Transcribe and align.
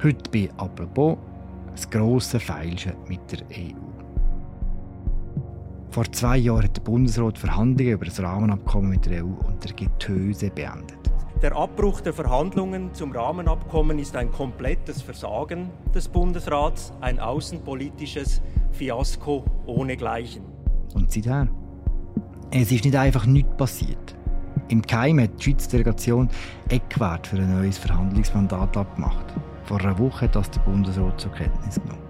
Heute 0.00 0.30
bei 0.30 0.48
«Apropos» 0.58 1.18
das 1.72 1.90
grosse 1.90 2.38
Feilschen 2.38 2.92
mit 3.08 3.20
der 3.32 3.40
EU. 3.50 3.74
Vor 5.90 6.04
zwei 6.12 6.36
Jahren 6.36 6.62
hat 6.62 6.76
der 6.76 6.82
Bundesrat 6.82 7.36
Verhandlungen 7.36 7.94
über 7.94 8.04
das 8.04 8.22
Rahmenabkommen 8.22 8.90
mit 8.90 9.06
der 9.06 9.24
EU 9.24 9.30
unter 9.48 9.74
Getöse 9.74 10.50
beendet. 10.50 10.98
Der 11.42 11.56
Abbruch 11.56 12.00
der 12.00 12.12
Verhandlungen 12.12 12.94
zum 12.94 13.10
Rahmenabkommen 13.10 13.98
ist 13.98 14.14
ein 14.14 14.30
komplettes 14.30 15.02
Versagen 15.02 15.68
des 15.92 16.06
Bundesrats, 16.06 16.92
ein 17.00 17.18
außenpolitisches 17.18 18.40
Fiasko 18.70 19.44
ohnegleichen. 19.66 20.44
Und 20.94 21.10
seither? 21.10 21.48
Es 22.52 22.70
ist 22.70 22.84
nicht 22.84 22.96
einfach 22.96 23.26
nichts 23.26 23.56
passiert. 23.56 24.14
Im 24.68 24.80
Keim 24.80 25.18
hat 25.18 25.40
die 25.40 25.42
Schweizer 25.42 25.70
Delegation 25.72 26.28
Eckwert 26.68 27.26
für 27.26 27.38
ein 27.38 27.52
neues 27.52 27.78
Verhandlungsmandat 27.78 28.76
abgemacht. 28.76 29.34
Vor 29.68 29.80
einer 29.80 29.98
Woche 29.98 30.30
das 30.30 30.50
der 30.50 30.60
Bundesrat 30.60 31.20
zur 31.20 31.30
Kenntnis 31.32 31.74
genommen. 31.74 32.00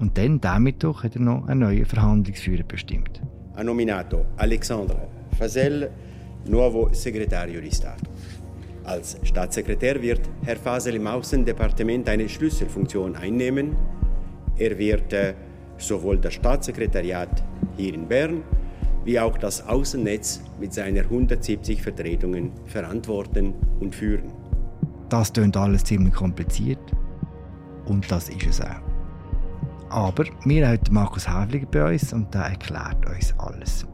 Und 0.00 0.18
dann, 0.18 0.40
damit 0.40 0.82
doch, 0.82 1.04
hat 1.04 1.14
er 1.14 1.20
noch 1.20 1.46
einen 1.46 1.60
neuen 1.60 1.86
Verhandlungsführer 1.86 2.64
bestimmt. 2.64 3.22
Ha 3.56 3.62
nominato 3.62 4.24
Alexandre 4.36 5.06
Fasel 5.38 5.88
nuovo 6.48 6.88
segretario 6.92 7.60
di 7.60 7.70
Stato. 7.70 8.10
Als 8.82 9.16
Staatssekretär 9.22 10.02
wird 10.02 10.22
Herr 10.44 10.56
Fasel 10.56 10.96
im 10.96 11.06
Außendepartement 11.06 12.08
eine 12.08 12.28
Schlüsselfunktion 12.28 13.14
einnehmen. 13.14 13.76
Er 14.58 14.76
wird 14.76 15.12
äh, 15.12 15.34
sowohl 15.78 16.18
das 16.18 16.34
Staatssekretariat 16.34 17.44
hier 17.76 17.94
in 17.94 18.08
Bern 18.08 18.42
wie 19.04 19.20
auch 19.20 19.38
das 19.38 19.66
Außennetz 19.68 20.40
mit 20.58 20.72
seiner 20.72 21.02
170 21.02 21.80
Vertretungen 21.80 22.50
verantworten 22.66 23.54
und 23.78 23.94
führen. 23.94 24.32
Das 25.14 25.32
klingt 25.32 25.56
alles 25.56 25.84
ziemlich 25.84 26.12
kompliziert. 26.12 26.80
Und 27.84 28.10
das 28.10 28.28
ist 28.30 28.46
es 28.46 28.60
auch. 28.60 28.82
Aber 29.88 30.24
wir 30.44 30.66
haben 30.66 30.80
Markus 30.90 31.28
Häfliger 31.28 31.66
bei 31.66 31.92
uns 31.92 32.12
und 32.12 32.34
der 32.34 32.46
erklärt 32.46 33.06
uns 33.06 33.32
alles. 33.38 33.86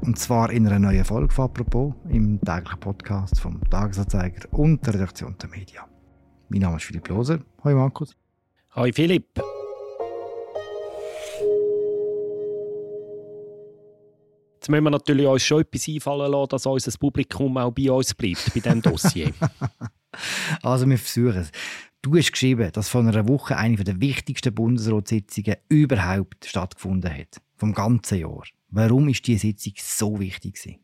Und 0.00 0.18
zwar 0.18 0.50
in 0.50 0.66
einer 0.66 0.80
neuen 0.80 1.04
Folge 1.04 1.32
von 1.32 1.44
«Apropos» 1.44 1.94
im 2.08 2.40
täglichen 2.40 2.80
Podcast 2.80 3.40
vom 3.40 3.60
Tagesanzeiger 3.70 4.48
und 4.50 4.84
der 4.84 4.94
Redaktion 4.94 5.36
der 5.40 5.48
Media. 5.50 5.86
Mein 6.48 6.62
Name 6.62 6.78
ist 6.78 6.86
Philipp 6.86 7.08
Loser. 7.08 7.38
Hallo 7.62 7.76
Markus. 7.76 8.16
Hallo 8.72 8.90
Philipp. 8.92 9.40
Jetzt 14.64 14.70
müssen 14.70 14.84
wir 14.84 14.90
natürlich 14.92 15.26
uns 15.26 15.42
schon 15.42 15.60
etwas 15.60 15.86
einfallen 15.86 16.32
lassen, 16.32 16.48
dass 16.48 16.64
unser 16.64 16.98
Publikum 16.98 17.58
auch 17.58 17.70
bei 17.70 17.92
uns 17.92 18.14
bleibt, 18.14 18.50
bei 18.54 18.60
diesem 18.60 18.80
Dossier. 18.80 19.30
also 20.62 20.88
wir 20.88 20.96
versuchen 20.96 21.42
es. 21.42 21.50
Du 22.00 22.16
hast 22.16 22.32
geschrieben, 22.32 22.72
dass 22.72 22.88
vor 22.88 23.02
einer 23.02 23.28
Woche 23.28 23.58
eine 23.58 23.76
der 23.84 24.00
wichtigsten 24.00 24.54
Bundesratssitzungen 24.54 25.56
überhaupt 25.68 26.46
stattgefunden 26.46 27.12
hat. 27.14 27.42
Vom 27.56 27.74
ganzen 27.74 28.20
Jahr. 28.20 28.42
Warum 28.70 29.10
ist 29.10 29.26
diese 29.26 29.48
Sitzung 29.48 29.74
so 29.76 30.18
wichtig? 30.18 30.78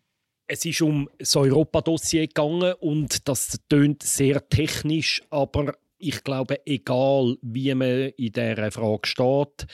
Es 0.46 0.62
ist 0.66 0.82
um 0.82 1.08
das 1.18 1.34
Europa-Dossier 1.34 2.26
gegangen 2.26 2.74
und 2.80 3.26
das 3.28 3.60
tönt 3.70 4.02
sehr 4.02 4.46
technisch, 4.46 5.22
aber 5.30 5.72
ich 5.96 6.22
glaube, 6.22 6.66
egal 6.66 7.38
wie 7.40 7.74
man 7.74 8.10
in 8.10 8.32
dieser 8.32 8.70
Frage 8.72 9.08
steht, 9.08 9.66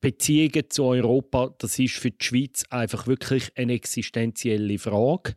Beziehungen 0.00 0.70
zu 0.70 0.84
Europa, 0.84 1.54
das 1.58 1.78
ist 1.78 1.96
für 1.96 2.10
die 2.10 2.24
Schweiz 2.24 2.64
einfach 2.70 3.06
wirklich 3.06 3.50
eine 3.56 3.72
existenzielle 3.72 4.78
Frage. 4.78 5.34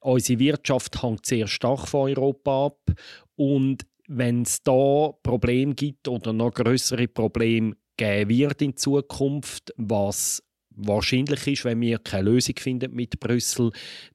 Unsere 0.00 0.38
Wirtschaft 0.38 1.02
hängt 1.02 1.26
sehr 1.26 1.46
stark 1.46 1.88
von 1.88 2.08
Europa 2.08 2.66
ab 2.66 2.80
und 3.36 3.84
wenn 4.08 4.42
es 4.42 4.62
da 4.62 5.12
Probleme 5.22 5.74
gibt 5.74 6.08
oder 6.08 6.32
noch 6.32 6.54
größere 6.54 7.08
Probleme 7.08 7.76
geben 7.98 8.30
wird 8.30 8.62
in 8.62 8.76
Zukunft, 8.76 9.74
was 9.76 10.42
wahrscheinlich 10.70 11.46
ist, 11.46 11.64
wenn 11.64 11.80
wir 11.80 11.98
keine 11.98 12.30
Lösung 12.30 12.54
finden 12.56 12.94
mit 12.94 13.20
Brüssel, 13.20 13.72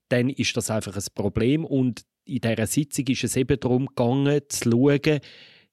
dann 0.09 0.29
ist 0.29 0.57
das 0.57 0.72
einfach 0.72 0.95
ein 0.95 1.03
Problem 1.13 1.66
und 1.66 2.01
in 2.25 2.39
dieser 2.39 2.68
Sitzung 2.68 3.06
ist 3.07 3.25
es 3.25 3.35
eben 3.35 3.59
darum 3.59 3.85
gegangen, 3.88 4.41
zu 4.47 4.72
schauen, 4.72 5.19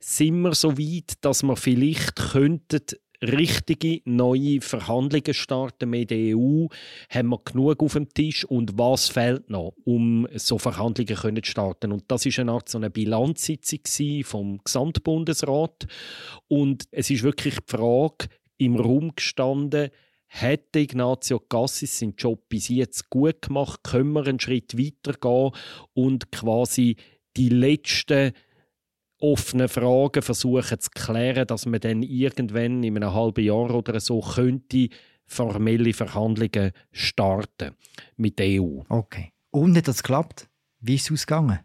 sind 0.00 0.40
wir 0.40 0.54
so 0.54 0.76
weit, 0.76 1.12
dass 1.20 1.42
wir 1.42 1.56
vielleicht 1.56 2.16
könnten 2.16 2.80
richtige 3.22 4.00
neue 4.04 4.60
Verhandlungen 4.60 5.34
starten 5.34 5.90
mit 5.90 6.10
der 6.10 6.36
EU? 6.36 6.66
Haben 7.10 7.28
wir 7.28 7.40
genug 7.44 7.82
auf 7.82 7.92
dem 7.92 8.08
Tisch 8.08 8.44
und 8.44 8.78
was 8.78 9.08
fehlt 9.08 9.50
noch, 9.50 9.74
um 9.84 10.26
so 10.34 10.58
Verhandlungen 10.58 11.16
können 11.16 11.42
zu 11.42 11.50
starten? 11.50 11.92
Und 11.92 12.04
das 12.08 12.26
ist 12.26 12.38
eine 12.38 12.52
Art 12.52 12.68
so 12.68 12.78
eine 12.78 12.90
Bilanzsitzung 12.90 14.24
vom 14.24 14.60
Gesamtbundesrat 14.64 15.86
und 16.48 16.84
es 16.90 17.10
ist 17.10 17.22
wirklich 17.22 17.56
die 17.56 17.76
Frage 17.76 18.28
im 18.58 18.76
Raum 18.76 19.12
gestanden, 19.14 19.90
hat 20.28 20.76
Ignazio 20.76 21.40
Cassis 21.40 21.98
seinen 21.98 22.14
Job 22.16 22.48
bis 22.48 22.68
jetzt 22.68 23.10
gut 23.10 23.42
gemacht? 23.42 23.80
Können 23.82 24.12
wir 24.12 24.26
einen 24.26 24.38
Schritt 24.38 24.78
weiter 24.78 25.14
gehen 25.18 25.50
und 25.92 26.30
quasi 26.30 26.96
die 27.36 27.48
letzten 27.48 28.32
offenen 29.20 29.68
Fragen 29.68 30.22
versuchen 30.22 30.80
zu 30.80 30.90
klären, 30.90 31.46
dass 31.46 31.66
man 31.66 31.80
dann 31.80 32.02
irgendwann 32.02 32.82
in 32.82 32.96
einem 32.96 33.14
halben 33.14 33.44
Jahr 33.44 33.74
oder 33.74 34.00
so 34.00 34.20
könnte 34.20 34.88
formelle 35.26 35.92
Verhandlungen 35.92 36.72
starten 36.90 37.76
mit 38.16 38.38
der 38.38 38.60
EU. 38.60 38.80
Okay. 38.88 39.32
Und 39.50 39.76
hat 39.76 39.88
das 39.88 40.02
geklappt? 40.02 40.48
Wie 40.80 40.96
ist 40.96 41.10
es 41.10 41.12
ausgegangen? 41.12 41.60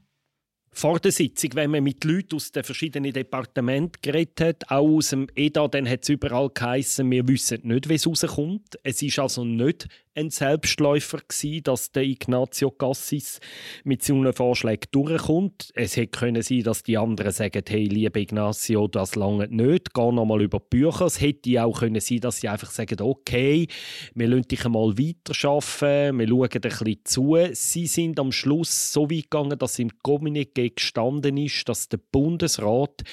vor 0.76 1.00
der 1.00 1.14
Sitzung, 1.14 1.52
wenn 1.54 1.72
man 1.72 1.86
mit 1.86 2.04
Leuten 2.04 2.36
aus 2.36 2.52
den 2.52 2.66
verschiedenen 2.66 3.14
Departementen 3.14 4.02
geredet 4.02 4.42
hat, 4.42 4.70
auch 4.70 4.98
aus 4.98 5.12
dem 5.12 5.28
EDA, 5.34 5.70
dann 5.70 5.88
hat 5.88 6.04
es 6.04 6.10
überall 6.10 6.50
geheißen, 6.54 7.10
wir 7.10 7.26
wissen 7.30 7.62
nicht, 7.64 7.88
wie 7.88 7.94
es 7.94 8.06
rauskommt. 8.06 8.78
Es 8.84 9.02
ist 9.02 9.18
also 9.18 9.46
nicht 9.46 9.88
ein 10.16 10.30
Selbstläufer 10.30 11.20
gewesen, 11.28 11.64
dass 11.64 11.92
der 11.92 12.03
Ignazio 12.03 12.72
Cassis 12.72 13.40
mit 13.84 14.02
seinen 14.02 14.34
Vorschlägen 14.34 14.88
durchkommt. 14.92 15.72
Es 15.76 15.98
hätte 15.98 16.18
können 16.18 16.42
sein, 16.42 16.64
dass 16.64 16.84
die 16.84 16.98
anderen 16.98 17.31
sagen, 17.31 17.64
hey, 17.68 17.86
lieber 17.86 18.20
Ignazio, 18.20 18.88
das 18.88 19.16
lange 19.16 19.48
nicht, 19.50 19.94
geh 19.94 20.12
nochmal 20.12 20.42
über 20.42 20.59
die 20.59 20.78
Bücher. 20.78 21.06
Es 21.06 21.20
hätte 21.20 21.64
auch 21.64 21.80
können 21.80 22.00
sein, 22.00 22.22
dass 22.22 22.40
sie 22.40 22.48
einfach 22.48 22.72
sagen, 22.72 23.02
okay, 23.02 23.68
wir 24.14 24.28
lassen 24.28 24.48
dich 24.48 24.66
einmal 24.66 24.98
weiterarbeiten, 24.98 26.20
wir 26.20 26.28
schauen 26.28 26.50
ein 26.54 26.62
bisschen 26.62 27.00
zu. 27.04 27.38
Sie 27.52 27.88
sind 27.88 28.20
am 28.20 28.31
Schluss 28.31 28.94
so 28.94 29.09
weit 29.09 29.30
gegangen, 29.30 29.59
dass 29.59 29.80
im 29.80 29.90
Kommuniqué 30.04 30.74
gestanden 30.74 31.38
ist, 31.38 31.68
dass 31.68 31.90
der 31.90 32.00
Bundesrat 32.12 33.04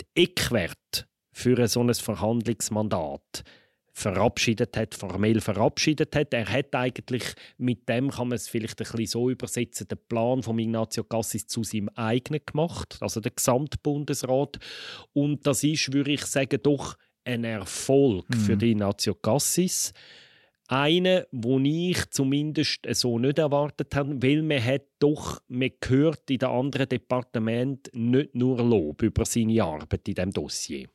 die 0.00 0.22
Eckwerte 0.22 1.06
für 1.32 1.58
ein 1.58 1.68
solches 1.68 2.00
Verhandlungsmandat 2.00 3.44
verabschiedet 3.98 4.76
hat, 4.76 4.94
formell 4.94 5.40
verabschiedet 5.40 6.14
hat. 6.14 6.32
Er 6.32 6.48
hat 6.48 6.74
eigentlich 6.74 7.24
mit 7.58 7.88
dem, 7.88 8.10
kann 8.10 8.28
man 8.28 8.36
es 8.36 8.48
vielleicht 8.48 8.80
ein 8.80 8.84
bisschen 8.84 9.06
so 9.06 9.30
übersetzen, 9.30 9.88
den 9.88 9.98
Plan 10.08 10.42
von 10.42 10.58
Ignazio 10.58 11.04
Cassis 11.04 11.46
zu 11.46 11.64
seinem 11.64 11.88
eigenen 11.90 12.40
gemacht, 12.46 12.96
also 13.00 13.20
der 13.20 13.32
Gesamtbundesrat. 13.32 14.58
Und 15.12 15.46
das 15.46 15.64
ist, 15.64 15.92
würde 15.92 16.12
ich 16.12 16.24
sagen, 16.26 16.60
doch 16.62 16.96
ein 17.24 17.44
Erfolg 17.44 18.28
mhm. 18.30 18.34
für 18.34 18.56
die 18.56 18.70
Ignazio 18.70 19.14
Cassis. 19.14 19.92
Eine, 20.68 21.26
wo 21.32 21.58
ich 21.58 22.10
zumindest 22.10 22.80
so 22.92 23.18
nicht 23.18 23.38
erwartet 23.38 23.94
habe, 23.96 24.22
weil 24.22 24.42
man 24.42 24.62
hat 24.62 24.82
doch, 24.98 25.40
man 25.48 25.70
hört 25.86 26.30
in 26.30 26.38
den 26.38 26.48
anderen 26.48 26.88
Departementen 26.88 28.10
nicht 28.10 28.34
nur 28.34 28.62
Lob 28.62 29.02
über 29.02 29.24
seine 29.24 29.64
Arbeit 29.64 30.06
in 30.06 30.14
diesem 30.14 30.30
Dossier. 30.30 30.88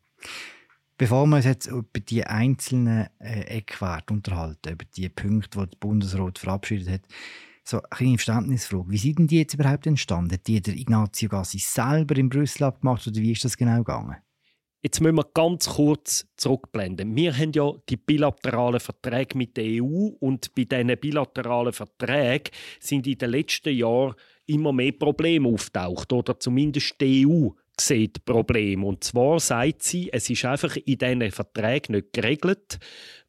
Bevor 0.98 1.26
wir 1.26 1.38
uns 1.38 1.46
jetzt 1.46 1.68
über 1.68 2.00
die 2.00 2.24
einzelnen 2.24 3.08
äh, 3.20 3.42
Eckwerte 3.58 4.14
unterhalten, 4.14 4.74
über 4.74 4.86
die 4.96 5.10
Punkte, 5.10 5.60
die 5.60 5.70
der 5.72 5.78
Bundesrat 5.80 6.38
verabschiedet 6.38 6.90
hat, 6.90 7.02
so 7.64 7.78
eine 7.78 7.88
kleine 7.90 8.18
Verständnisfrage. 8.18 8.92
Wie 8.92 8.98
sind 8.98 9.20
denn 9.20 9.28
die 9.28 9.40
jetzt 9.40 9.54
überhaupt 9.54 9.88
entstanden? 9.88 10.34
Hat 10.34 10.48
die 10.48 10.62
der 10.62 10.76
Ignazio 10.76 11.30
Gassi 11.30 11.60
selber 11.60 12.16
in 12.18 12.30
Brüssel 12.30 12.66
abgemacht 12.66 13.08
oder 13.08 13.18
wie 13.18 13.32
ist 13.32 13.44
das 13.44 13.58
genau 13.58 13.78
gegangen? 13.78 14.18
Jetzt 14.84 15.00
müssen 15.00 15.16
wir 15.16 15.26
ganz 15.34 15.70
kurz 15.70 16.28
zurückblenden. 16.36 17.16
Wir 17.16 17.34
haben 17.38 17.54
ja 17.54 17.72
die 17.88 17.96
bilateralen 17.96 18.82
Verträge 18.82 19.38
mit 19.38 19.56
der 19.56 19.82
EU 19.82 20.10
und 20.20 20.54
bei 20.54 20.66
diesen 20.66 20.98
bilateralen 21.00 21.72
Verträgen 21.72 22.52
sind 22.82 23.08
in 23.08 23.18
den 23.18 23.30
letzten 23.30 23.74
Jahren 23.74 24.14
immer 24.46 24.74
mehr 24.74 24.92
Probleme 24.92 25.48
auftaucht 25.48 26.12
oder 26.12 26.38
zumindest 26.38 27.00
die 27.00 27.26
EU 27.26 27.52
sieht 27.80 28.26
Problem. 28.26 28.84
Und 28.84 29.04
zwar 29.04 29.40
sagt 29.40 29.84
sie, 29.84 30.12
es 30.12 30.30
ist 30.30 30.46
einfach 30.46 30.76
in 30.76 30.98
diesen 30.98 31.32
Verträgen 31.32 31.96
nicht 31.96 32.14
geregelt, 32.14 32.80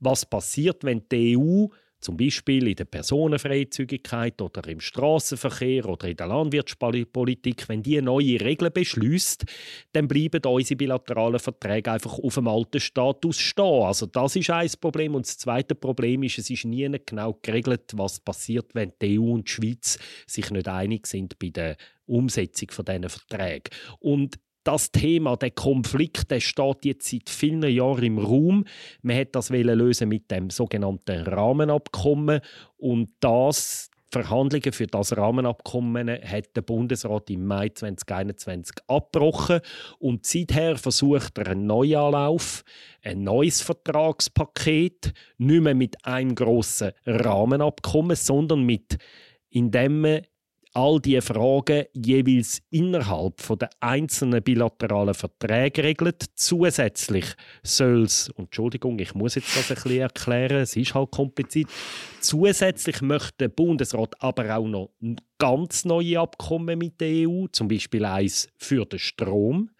was 0.00 0.26
passiert, 0.26 0.84
wenn 0.84 1.08
die 1.10 1.36
EU 1.36 1.66
zum 2.04 2.18
Beispiel 2.18 2.68
in 2.68 2.76
der 2.76 2.84
Personenfreizügigkeit 2.84 4.40
oder 4.42 4.68
im 4.68 4.78
Straßenverkehr 4.78 5.88
oder 5.88 6.06
in 6.06 6.16
der 6.16 6.26
Landwirtschaftspolitik, 6.26 7.66
wenn 7.68 7.82
die 7.82 8.00
neue 8.02 8.40
Regeln 8.40 8.72
beschließt, 8.72 9.44
dann 9.92 10.06
bleiben 10.06 10.44
unsere 10.44 10.76
bilateralen 10.76 11.38
Verträge 11.38 11.92
einfach 11.92 12.18
auf 12.18 12.34
dem 12.34 12.46
alten 12.46 12.80
Status 12.80 13.38
stehen. 13.38 13.84
Also 13.84 14.04
das 14.04 14.36
ist 14.36 14.50
ein 14.50 14.70
Problem. 14.80 15.14
Und 15.14 15.26
das 15.26 15.38
zweite 15.38 15.74
Problem 15.74 16.22
ist, 16.24 16.38
es 16.38 16.50
ist 16.50 16.66
nie 16.66 16.94
genau 17.06 17.38
geregelt, 17.40 17.92
was 17.94 18.20
passiert, 18.20 18.74
wenn 18.74 18.92
die 19.00 19.18
EU 19.18 19.32
und 19.32 19.48
die 19.48 19.52
Schweiz 19.52 19.98
sich 20.26 20.50
nicht 20.50 20.68
einig 20.68 21.06
sind 21.06 21.38
bei 21.38 21.48
der 21.48 21.78
Umsetzung 22.06 22.70
von 22.70 22.84
diesen 22.84 23.08
Verträgen. 23.08 23.70
Und 24.00 24.38
das 24.64 24.90
Thema, 24.90 25.36
der 25.36 25.50
Konflikt, 25.50 26.30
der 26.30 26.40
steht 26.40 26.84
jetzt 26.84 27.10
seit 27.10 27.28
vielen 27.28 27.70
Jahren 27.70 28.02
im 28.02 28.18
Raum. 28.18 28.64
Man 29.02 29.16
hat 29.16 29.34
das 29.34 29.50
lösen 29.50 30.08
mit 30.08 30.30
dem 30.30 30.50
sogenannten 30.50 31.22
Rahmenabkommen 31.22 32.40
und 32.76 33.10
das 33.20 33.90
Verhandlungen 34.10 34.72
für 34.72 34.86
das 34.86 35.16
Rahmenabkommen 35.16 36.08
hat 36.08 36.54
der 36.54 36.62
Bundesrat 36.62 37.30
im 37.30 37.46
Mai 37.46 37.70
2021 37.70 38.76
abgebrochen 38.86 39.60
und 39.98 40.24
seither 40.24 40.76
versucht 40.76 41.36
er 41.38 41.48
einen 41.48 41.66
Neuanlauf, 41.66 42.64
ein 43.02 43.24
neues 43.24 43.60
Vertragspaket, 43.60 45.12
nicht 45.38 45.62
mehr 45.62 45.74
mit 45.74 46.06
einem 46.06 46.36
grossen 46.36 46.92
Rahmenabkommen, 47.04 48.14
sondern 48.14 48.62
mit 48.62 48.98
indem 49.50 50.00
man 50.00 50.22
all 50.74 51.00
diese 51.00 51.22
Fragen 51.22 51.84
jeweils 51.92 52.60
innerhalb 52.70 53.40
der 53.58 53.70
einzelnen 53.80 54.42
bilateralen 54.42 55.14
Verträge 55.14 55.84
regelt. 55.84 56.24
Zusätzlich 56.34 57.26
soll 57.62 58.02
es, 58.02 58.30
Entschuldigung, 58.36 58.98
ich 58.98 59.14
muss 59.14 59.36
jetzt 59.36 59.56
das 59.56 59.70
ein 59.70 59.76
bisschen 59.76 60.00
erklären, 60.00 60.62
es 60.62 60.76
ist 60.76 60.94
halt 60.94 61.12
kompliziert, 61.12 61.70
zusätzlich 62.20 63.00
möchte 63.02 63.34
der 63.38 63.48
Bundesrat 63.48 64.14
aber 64.20 64.56
auch 64.56 64.66
noch 64.66 64.90
ganz 65.38 65.84
neue 65.84 66.20
Abkommen 66.20 66.78
mit 66.78 67.00
der 67.00 67.28
EU, 67.28 67.46
zum 67.52 67.68
Beispiel 67.68 68.04
eins 68.04 68.48
für 68.56 68.84
den 68.84 68.98
Strom, 68.98 69.70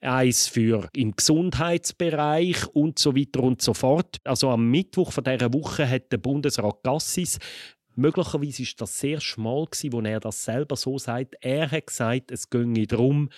eins 0.00 0.46
für 0.46 0.88
im 0.94 1.16
Gesundheitsbereich 1.16 2.66
und 2.74 2.98
so 2.98 3.16
weiter 3.16 3.42
und 3.42 3.60
so 3.60 3.74
fort. 3.74 4.16
Also 4.24 4.50
am 4.50 4.70
Mittwoch 4.70 5.12
von 5.12 5.24
dieser 5.24 5.52
Woche 5.52 5.88
hat 5.88 6.12
der 6.12 6.18
Bundesrat 6.18 6.82
Gassis 6.82 7.38
Möglicherweise 8.00 8.62
war 8.62 8.72
das 8.78 8.98
sehr 8.98 9.20
schmal, 9.20 9.66
wo 9.90 10.00
er 10.00 10.20
das 10.20 10.44
selber 10.44 10.76
so 10.76 10.98
sagt. 10.98 11.36
Er 11.40 11.70
hat 11.70 11.86
gesagt, 11.86 12.30
es 12.30 12.48
ginge 12.48 12.86
darum, 12.86 13.28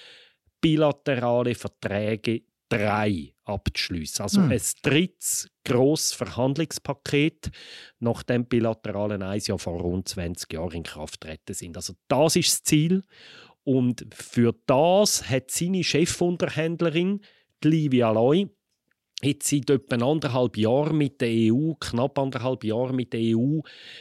bilaterale 0.60 1.56
Verträge 1.56 2.42
drei 2.68 3.34
abzuschließen. 3.44 4.22
Also 4.22 4.40
hm. 4.40 4.52
ein 4.52 4.60
drittes 4.82 5.50
grosses 5.64 6.12
Verhandlungspaket, 6.12 7.50
nachdem 7.98 8.46
bilateralen 8.46 9.22
eins 9.22 9.48
ja 9.48 9.58
vor 9.58 9.80
rund 9.80 10.08
20 10.08 10.52
Jahren 10.52 10.76
in 10.76 10.82
Kraft 10.84 11.20
treten 11.20 11.54
sind. 11.54 11.76
Also 11.76 11.94
das 12.06 12.36
ist 12.36 12.52
das 12.52 12.62
Ziel. 12.62 13.02
Und 13.64 14.06
für 14.14 14.54
das 14.66 15.28
hat 15.28 15.50
seine 15.50 15.82
Chefunterhändlerin, 15.82 17.20
Livia 17.64 18.10
Loy, 18.10 18.48
jetzt 19.24 19.48
seit 19.48 19.70
etwa 19.70 19.94
anderthalb 19.94 20.56
Jahren 20.56 20.98
mit 20.98 21.20
der 21.20 21.28
EU, 21.30 21.74
knapp 21.78 22.18
anderthalb 22.18 22.64
Jahren 22.64 22.96
mit 22.96 23.12
der 23.12 23.20
EU, 23.36 23.60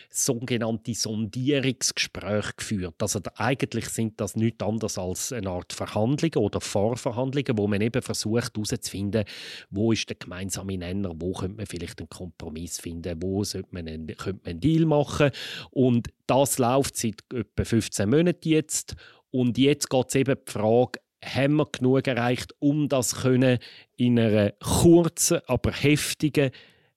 sogenannte 0.09 0.93
Sondierungsgespräche 0.93 2.53
geführt. 2.57 2.95
Also 2.99 3.19
eigentlich 3.35 3.89
sind 3.89 4.19
das 4.19 4.35
nichts 4.35 4.63
anderes 4.63 4.97
als 4.97 5.31
eine 5.31 5.49
Art 5.49 5.73
Verhandlungen 5.73 6.37
oder 6.37 6.59
Vorverhandlungen, 6.59 7.57
wo 7.57 7.67
man 7.67 7.81
eben 7.81 8.01
versucht 8.01 8.55
herauszufinden, 8.55 9.25
wo 9.69 9.91
ist 9.91 10.09
der 10.09 10.17
gemeinsame 10.17 10.77
Nenner, 10.77 11.13
wo 11.15 11.33
könnte 11.33 11.57
man 11.57 11.65
vielleicht 11.65 11.99
einen 11.99 12.09
Kompromiss 12.09 12.79
finden, 12.79 13.21
wo 13.21 13.43
sollte 13.43 13.69
man 13.71 13.87
einen, 13.87 14.07
könnte 14.07 14.41
man 14.43 14.51
einen 14.51 14.59
Deal 14.59 14.85
machen. 14.85 15.31
Und 15.69 16.07
das 16.25 16.57
läuft 16.57 16.97
seit 16.97 17.23
etwa 17.33 17.63
15 17.63 18.09
Monaten 18.09 18.49
jetzt. 18.49 18.95
Und 19.31 19.57
jetzt 19.57 19.89
geht 19.89 20.05
es 20.09 20.15
eben 20.15 20.35
die 20.47 20.51
Frage, 20.51 20.99
haben 21.23 21.55
wir 21.55 21.67
genug 21.71 22.07
erreicht, 22.07 22.53
um 22.59 22.89
das 22.89 23.13
in 23.23 24.19
einer 24.19 24.51
kurzen, 24.59 25.39
aber 25.47 25.71
heftigen, 25.71 26.51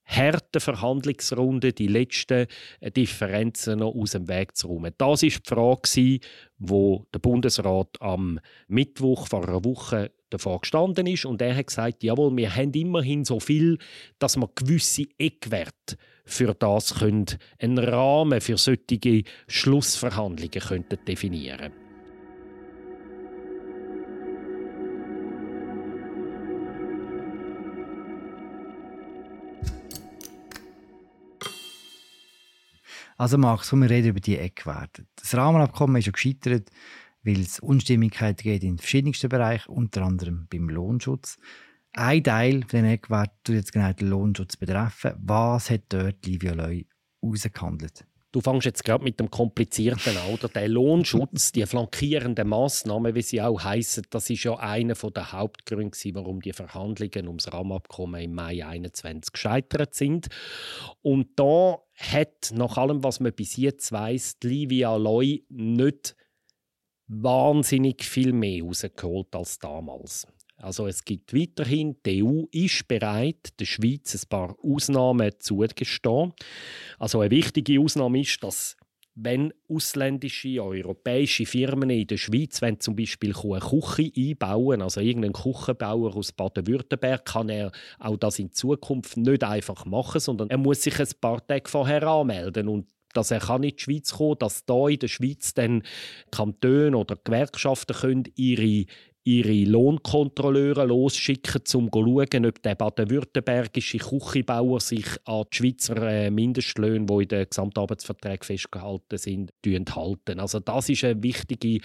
harten 0.05 0.59
Verhandlungsrunde 0.59 1.73
die 1.73 1.87
letzten 1.87 2.47
Differenzen 2.95 3.79
noch 3.79 3.95
aus 3.95 4.11
dem 4.11 4.27
Weg 4.27 4.55
zu 4.55 4.67
räumen. 4.67 4.93
Das 4.97 5.23
ist 5.23 5.49
die 5.49 5.53
Frage, 5.53 6.19
wo 6.59 7.05
der 7.13 7.19
Bundesrat 7.19 7.99
am 8.01 8.39
Mittwoch 8.67 9.27
vor 9.27 9.47
einer 9.47 9.63
Woche 9.65 10.11
davor 10.29 10.61
gestanden 10.61 11.07
ist 11.07 11.25
und 11.25 11.41
er 11.41 11.55
hat 11.55 11.67
gesagt, 11.67 12.03
jawohl, 12.03 12.35
wir 12.35 12.55
haben 12.55 12.73
immerhin 12.73 13.25
so 13.25 13.39
viel, 13.39 13.77
dass 14.19 14.37
wir 14.37 14.49
gewisse 14.53 15.05
Eckwerte 15.17 15.97
für 16.25 16.53
das 16.53 16.95
können, 16.95 17.25
einen 17.59 17.77
Rahmen 17.77 18.41
für 18.41 18.57
solche 18.57 19.23
Schlussverhandlungen 19.47 20.61
könnten 20.61 21.05
definieren. 21.05 21.84
Also 33.17 33.37
Max, 33.37 33.71
wir 33.71 33.89
reden 33.89 34.09
über 34.09 34.19
die 34.19 34.37
Eckwerte. 34.37 35.05
Das 35.15 35.35
Rahmenabkommen 35.35 35.95
ist 35.95 36.07
ja 36.07 36.11
gescheitert, 36.11 36.69
weil 37.23 37.39
es 37.39 37.59
Unstimmigkeiten 37.59 38.43
gibt 38.43 38.63
in 38.63 38.77
verschiedensten 38.77 39.29
Bereichen, 39.29 39.71
unter 39.71 40.03
anderem 40.03 40.47
beim 40.49 40.69
Lohnschutz. 40.69 41.37
Ein 41.93 42.25
Teil 42.25 42.63
von 42.67 42.81
den 42.81 42.85
Eckwerten 42.85 43.37
tut 43.45 43.55
jetzt 43.55 43.71
genau 43.71 43.93
den 43.93 44.09
Lohnschutz 44.09 44.57
betreffen. 44.57 45.13
Was 45.17 45.69
hat 45.69 45.83
dort 45.89 46.25
Livia 46.25 46.53
Leu 46.53 46.83
herausgehandelt? 47.21 48.05
Du 48.33 48.41
fängst 48.41 48.65
jetzt 48.65 48.83
gerade 48.83 49.01
mit 49.01 49.17
dem 49.17 49.31
komplizierten 49.31 50.17
an, 50.17 50.33
oder? 50.33 50.49
Der 50.49 50.67
Lohnschutz, 50.67 51.53
die 51.53 51.65
flankierenden 51.65 52.49
Massnahmen, 52.49 53.15
wie 53.15 53.21
sie 53.21 53.41
auch 53.41 53.63
heißen, 53.63 54.07
das 54.09 54.29
ist 54.29 54.43
ja 54.43 54.59
einer 54.59 54.93
der 54.93 55.31
Hauptgründe, 55.31 55.97
warum 56.15 56.41
die 56.41 56.51
Verhandlungen 56.51 57.29
ums 57.29 57.53
Rahmenabkommen 57.53 58.21
im 58.21 58.33
Mai 58.33 58.57
2021 58.57 59.31
gescheitert 59.31 59.95
sind. 59.95 60.27
Und 61.01 61.29
da 61.37 61.77
hat 61.95 62.51
nach 62.53 62.77
allem, 62.77 63.03
was 63.03 63.19
man 63.19 63.33
bis 63.33 63.55
jetzt 63.57 63.91
weiß, 63.91 64.37
Livia 64.43 64.95
Loy 64.95 65.45
nicht 65.49 66.15
wahnsinnig 67.07 68.03
viel 68.03 68.33
mehr 68.33 68.63
rausgeholt 68.63 69.35
als 69.35 69.59
damals. 69.59 70.27
Also 70.57 70.87
es 70.87 71.03
gibt 71.03 71.33
weiterhin, 71.33 71.97
die 72.05 72.23
EU 72.23 72.45
ist 72.51 72.87
bereit, 72.87 73.59
der 73.59 73.65
Schweiz 73.65 74.15
ein 74.15 74.29
paar 74.29 74.55
Ausnahmen 74.63 75.31
zuzugestehen. 75.39 76.33
Also 76.97 77.19
eine 77.19 77.31
wichtige 77.31 77.79
Ausnahme 77.79 78.21
ist, 78.21 78.41
dass 78.41 78.77
wenn 79.15 79.53
ausländische, 79.69 80.61
europäische 80.61 81.45
Firmen 81.45 81.89
in 81.89 82.05
der 82.05 82.17
Schweiz 82.17 82.61
wenn 82.61 82.79
zum 82.81 82.95
Beispiel 82.95 83.33
eine 83.33 83.59
Küche 83.59 84.11
einbauen, 84.15 84.81
also 84.81 84.99
irgendein 84.99 85.31
Küchenbauer 85.31 86.15
aus 86.15 86.33
Baden-Württemberg, 86.33 87.25
kann 87.25 87.49
er 87.49 87.71
auch 87.99 88.17
das 88.17 88.39
in 88.39 88.51
Zukunft 88.51 89.15
nicht 89.15 89.43
einfach 89.43 89.85
machen, 89.85 90.19
sondern 90.19 90.49
er 90.49 90.57
muss 90.57 90.83
sich 90.83 90.99
ein 90.99 91.07
paar 91.21 91.45
Tage 91.47 91.69
vorher 91.69 92.03
anmelden. 92.03 92.67
Und 92.67 92.87
dass 93.13 93.31
er 93.31 93.39
kann 93.39 93.63
in 93.63 93.75
die 93.75 93.81
Schweiz 93.81 94.11
kommen, 94.11 94.37
dass 94.39 94.65
da 94.65 94.89
in 94.89 94.99
der 94.99 95.07
Schweiz 95.07 95.53
dann 95.53 95.83
Kantone 96.31 96.97
oder 96.97 97.15
Gewerkschaften 97.15 97.95
können 97.95 98.23
ihre 98.35 98.85
ihre 99.27 99.69
Lohnkontrolleure 99.69 100.85
losschicken, 100.85 101.61
um 101.73 101.89
zu 101.89 101.89
schauen, 101.91 102.45
ob 102.45 102.61
der 102.61 102.75
baden-württembergische 102.75 103.97
Küchenbauer 103.97 104.79
sich 104.79 105.07
an 105.25 105.45
die 105.51 105.57
Schweizer 105.57 105.97
äh, 106.03 106.29
Mindestlöhne, 106.29 107.07
die 107.07 107.23
in 107.23 107.27
den 107.27 107.49
Gesamtarbeitsverträgen 107.49 108.43
festgehalten 108.43 109.17
sind, 109.17 109.51
halten. 109.95 110.39
Also 110.39 110.59
das 110.59 110.89
ist 110.89 111.03
ein 111.03 111.23
wichtiges 111.23 111.81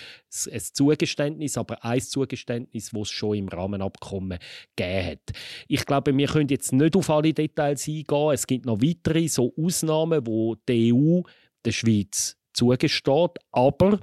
Zugeständnis, 0.75 1.57
aber 1.57 1.83
ein 1.83 2.03
Zugeständnis, 2.03 2.91
das 2.91 3.03
es 3.03 3.09
schon 3.09 3.39
im 3.39 3.49
Rahmenabkommen 3.49 4.39
gegeben 4.77 5.07
hat. 5.07 5.33
Ich 5.67 5.87
glaube, 5.87 6.17
wir 6.17 6.27
können 6.27 6.49
jetzt 6.51 6.73
nicht 6.73 6.95
auf 6.95 7.09
alle 7.09 7.33
Details 7.33 7.89
eingehen. 7.89 8.33
Es 8.35 8.47
gibt 8.47 8.67
noch 8.67 8.83
weitere 8.83 9.29
so 9.29 9.55
Ausnahmen, 9.57 10.27
wo 10.27 10.57
die 10.69 10.93
EU 10.93 11.23
der 11.65 11.73
Schweiz 11.73 12.37
zugesteht, 12.53 13.39
aber 13.51 14.01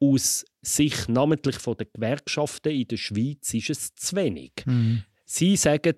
aus 0.00 0.44
Sicht 0.62 1.08
namentlich 1.08 1.56
von 1.56 1.76
den 1.76 1.88
Gewerkschaften 1.92 2.72
in 2.72 2.88
der 2.88 2.96
Schweiz 2.96 3.52
ist 3.54 3.70
es 3.70 3.94
zu 3.94 4.16
wenig. 4.16 4.52
Mhm. 4.66 5.02
Sie 5.24 5.56
sagen, 5.56 5.96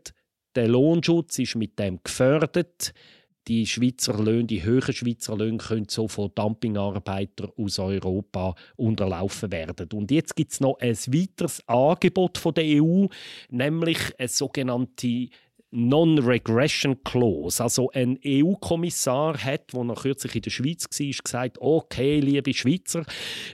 der 0.54 0.68
Lohnschutz 0.68 1.38
ist 1.38 1.56
mit 1.56 1.78
dem 1.78 2.00
gefördert. 2.02 2.92
Die 3.48 3.66
Schweizer 3.66 4.20
Löhne, 4.20 4.46
die 4.46 4.64
höheren 4.64 4.92
Schweizer 4.92 5.36
Löhne 5.36 5.58
können 5.58 5.86
so 5.88 6.08
von 6.08 6.32
Dumpingarbeitern 6.34 7.52
aus 7.56 7.78
Europa 7.78 8.56
unterlaufen 8.74 9.52
werden. 9.52 9.88
Und 9.92 10.10
jetzt 10.10 10.34
gibt 10.34 10.52
es 10.52 10.60
noch 10.60 10.78
ein 10.80 10.96
weiteres 10.96 11.62
Angebot 11.68 12.38
von 12.38 12.54
der 12.54 12.64
EU, 12.82 13.06
nämlich 13.50 13.98
eine 14.18 14.28
sogenannte 14.28 15.28
Non-Regression 15.70 17.02
Clause. 17.02 17.62
Also 17.62 17.90
ein 17.90 18.18
EU-Kommissar 18.24 19.36
hat, 19.42 19.72
der 19.72 19.84
noch 19.84 20.02
kürzlich 20.02 20.36
in 20.36 20.42
der 20.42 20.50
Schweiz 20.50 20.84
war, 20.84 21.22
gesagt, 21.24 21.58
okay, 21.60 22.20
liebe 22.20 22.54
Schweizer, 22.54 23.04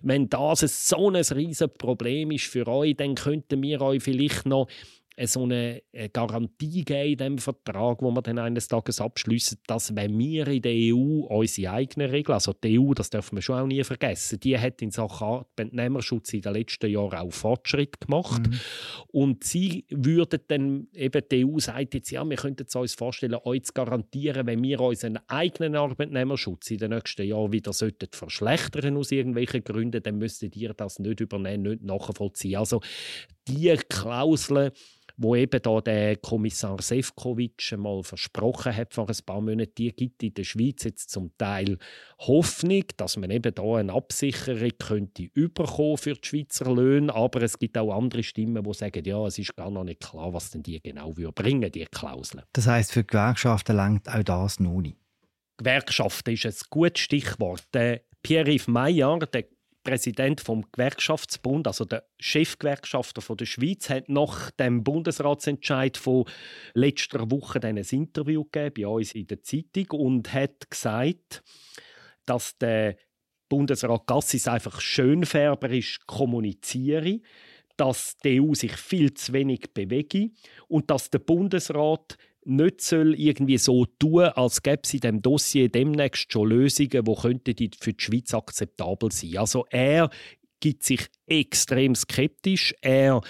wenn 0.02 0.28
das 0.28 0.88
so 0.88 1.09
ein 1.09 1.16
riesiges 1.16 1.73
Problem 1.78 2.31
ist 2.31 2.47
für 2.47 2.66
euch, 2.66 2.97
dann 2.97 3.14
könnten 3.14 3.62
wir 3.62 3.81
euch 3.81 4.02
vielleicht 4.02 4.47
noch 4.47 4.69
so 5.25 5.42
eine 5.42 5.83
Garantie 6.12 6.85
geben 6.85 7.12
in 7.12 7.19
dem 7.19 7.38
Vertrag, 7.38 8.02
wo 8.02 8.11
wir 8.11 8.23
dann 8.23 8.38
eines 8.38 8.69
Tages 8.69 9.00
abschließen, 9.00 9.59
dass 9.66 9.95
wenn 9.95 10.19
wir 10.19 10.49
in 10.49 10.62
der 10.62 10.73
EU 10.73 11.26
unsere 11.26 11.73
eigenen 11.73 12.11
Regeln, 12.11 12.35
also 12.35 12.52
die 12.52 12.78
EU, 12.78 12.95
das 12.95 13.11
dürfen 13.11 13.37
wir 13.37 13.42
schon 13.42 13.59
auch 13.59 13.66
nie 13.66 13.85
vergessen, 13.85 14.40
die 14.40 14.59
hat 14.59 14.81
in 14.83 14.90
Sachen 14.90 15.26
Arbeitnehmerschutz 15.26 16.33
in 16.33 16.42
den 16.42 16.54
letzten 16.54 16.90
Jahren 16.90 17.19
auch 17.19 17.33
Fortschritt 17.33 18.00
gemacht 18.00 18.42
mhm. 18.49 18.61
und 19.09 19.45
sie 19.45 19.85
würden 19.90 20.40
dann 20.49 20.88
eben 20.95 21.23
die 21.31 21.45
EU 21.45 21.59
sagt 21.59 21.95
jetzt 21.95 22.11
ja, 22.11 22.28
wir 22.28 22.37
könnten 22.37 22.66
es 22.66 22.75
uns 22.75 22.95
vorstellen, 22.95 23.37
euch 23.45 23.64
zu 23.64 23.73
garantieren, 23.73 24.47
wenn 24.47 24.62
wir 24.62 24.81
unseren 24.81 25.19
eigenen 25.28 25.76
Arbeitnehmerschutz 25.76 26.71
in 26.71 26.78
den 26.78 26.90
nächsten 26.90 27.26
Jahren 27.26 27.52
wieder 27.52 27.73
sollten 27.73 28.09
verschlechtern 28.12 28.97
aus 28.97 29.12
irgendwelchen 29.12 29.64
Gründen, 29.64 30.02
dann 30.02 30.19
müsstet 30.19 30.57
ihr 30.57 30.75
das 30.75 30.99
nicht 30.99 31.21
übernehmen, 31.21 31.62
nicht 31.62 31.83
nachvollziehen. 31.83 32.57
Also 32.57 32.81
die 33.49 33.75
Klauseln, 33.88 34.71
wo 35.16 35.37
eben 35.37 35.61
da 35.62 35.81
der 35.81 36.16
Kommissar 36.16 36.81
Sefcovic 36.81 37.75
mal 37.76 38.02
versprochen 38.02 38.75
hat 38.75 38.95
vor 38.95 39.09
ein 39.09 39.16
paar 39.25 39.40
Monaten, 39.40 39.75
die 39.76 39.92
gibt 39.92 40.23
in 40.23 40.35
der 40.35 40.45
Schweiz 40.45 40.85
jetzt 40.85 41.11
zum 41.11 41.31
Teil 41.38 41.78
Hoffnung, 42.19 42.85
dass 42.97 43.16
man 43.16 43.31
eben 43.31 43.54
da 43.54 43.76
eine 43.76 43.92
Absicherung 43.92 44.71
könnte 44.78 45.28
überkommen 45.35 45.99
für 45.99 46.14
die 46.14 46.26
Schweizer 46.28 46.73
Löhne, 46.73 47.14
aber 47.14 47.42
es 47.42 47.59
gibt 47.59 47.76
auch 47.78 47.95
andere 47.95 48.23
Stimmen, 48.23 48.62
die 48.62 48.75
sagen, 48.75 49.04
ja, 49.04 49.26
es 49.26 49.38
ist 49.38 49.57
gar 49.57 49.71
noch 49.71 49.85
nicht 49.85 50.00
klar, 50.00 50.33
was 50.33 50.50
denn 50.50 50.62
die 50.62 50.81
genau 50.81 51.12
bringen, 51.12 51.71
die 51.71 51.85
Klauseln. 51.87 52.42
Das 52.52 52.66
heißt, 52.66 52.92
für 52.92 53.02
die 53.02 53.09
Gewerkschaften 53.09 53.76
lenkt 53.76 54.09
auch 54.09 54.23
das 54.23 54.61
noch 54.61 54.81
nicht. 54.81 54.97
Gewerkschaften 55.57 56.35
ist 56.35 56.47
ein 56.47 56.54
gutes 56.71 57.00
Stichwort. 57.00 57.69
Pierre-Yves 58.23 58.69
Maillard, 58.69 59.35
der 59.35 59.45
Präsident 59.83 60.41
vom 60.41 60.65
Gewerkschaftsbund, 60.73 61.67
also 61.67 61.85
der 61.85 62.05
Chefgewerkschafter 62.19 63.35
der 63.35 63.47
Schweiz, 63.47 63.91
hat 63.91 64.09
nach 64.09 64.51
dem 64.53 64.85
Bundesratsentscheid 64.85 65.97
von 65.97 66.25
letzter 66.75 67.31
Woche 67.31 67.61
ein 67.62 67.77
Interview 67.77 68.45
gegeben 68.45 68.75
bei 68.77 68.87
uns 68.87 69.12
in 69.12 69.27
der 69.27 69.43
Zeitung 69.43 69.87
und 69.91 70.33
hat 70.33 70.71
gesagt, 70.71 71.43
dass 72.27 72.57
der 72.59 72.97
Bundesrat 73.49 74.07
Gassis 74.07 74.49
einfach 74.49 74.81
schönfärberisch 74.81 76.01
kommuniziere, 76.07 77.21
dass 77.77 78.17
die 78.19 78.41
EU 78.41 78.55
sich 78.55 78.73
viel 78.73 79.12
zu 79.15 79.33
wenig 79.33 79.75
bewege 79.75 80.31
und 80.69 80.91
dass 80.91 81.11
der 81.11 81.19
Bundesrat 81.19 82.17
nicht 82.45 82.81
soll 82.81 83.15
irgendwie 83.15 83.59
so 83.59 83.87
tun, 83.87 84.25
als 84.25 84.63
gäbe 84.63 84.83
es 84.85 84.95
in 84.95 85.01
dem 85.01 85.23
Dossier 85.23 85.69
demnächst 85.69 86.33
schon 86.33 86.49
Lösungen, 86.49 87.05
die 87.05 87.71
für 87.81 87.93
die 87.93 88.03
Schweiz 88.03 88.35
akzeptabel 88.35 89.13
sein 89.13 89.37
Also 89.39 89.67
er 89.71 90.11
gibt 90.61 90.83
sich 90.83 91.09
extrem 91.27 91.95
skeptisch. 91.95 92.75
Er 92.81 93.21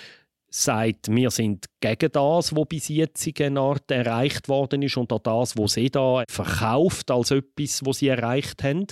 sagt, 0.54 1.08
wir 1.08 1.30
sind 1.30 1.66
gegen 1.80 2.12
das, 2.12 2.54
was 2.54 2.68
bis 2.68 2.88
jetzt 2.88 3.26
in 3.26 3.58
Art 3.58 3.90
erreicht 3.90 4.48
worden 4.48 4.82
ist 4.82 4.96
und 4.96 5.12
auch 5.12 5.20
das, 5.20 5.56
was 5.56 5.74
sie 5.74 5.90
da 5.90 6.24
verkauft 6.28 7.10
als 7.10 7.30
etwas, 7.30 7.84
was 7.84 7.98
sie 7.98 8.08
erreicht 8.08 8.62
haben. 8.62 8.86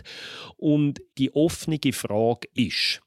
Und 0.56 1.00
die 1.18 1.34
offene 1.34 1.78
Frage 1.92 2.48
ist, 2.54 3.02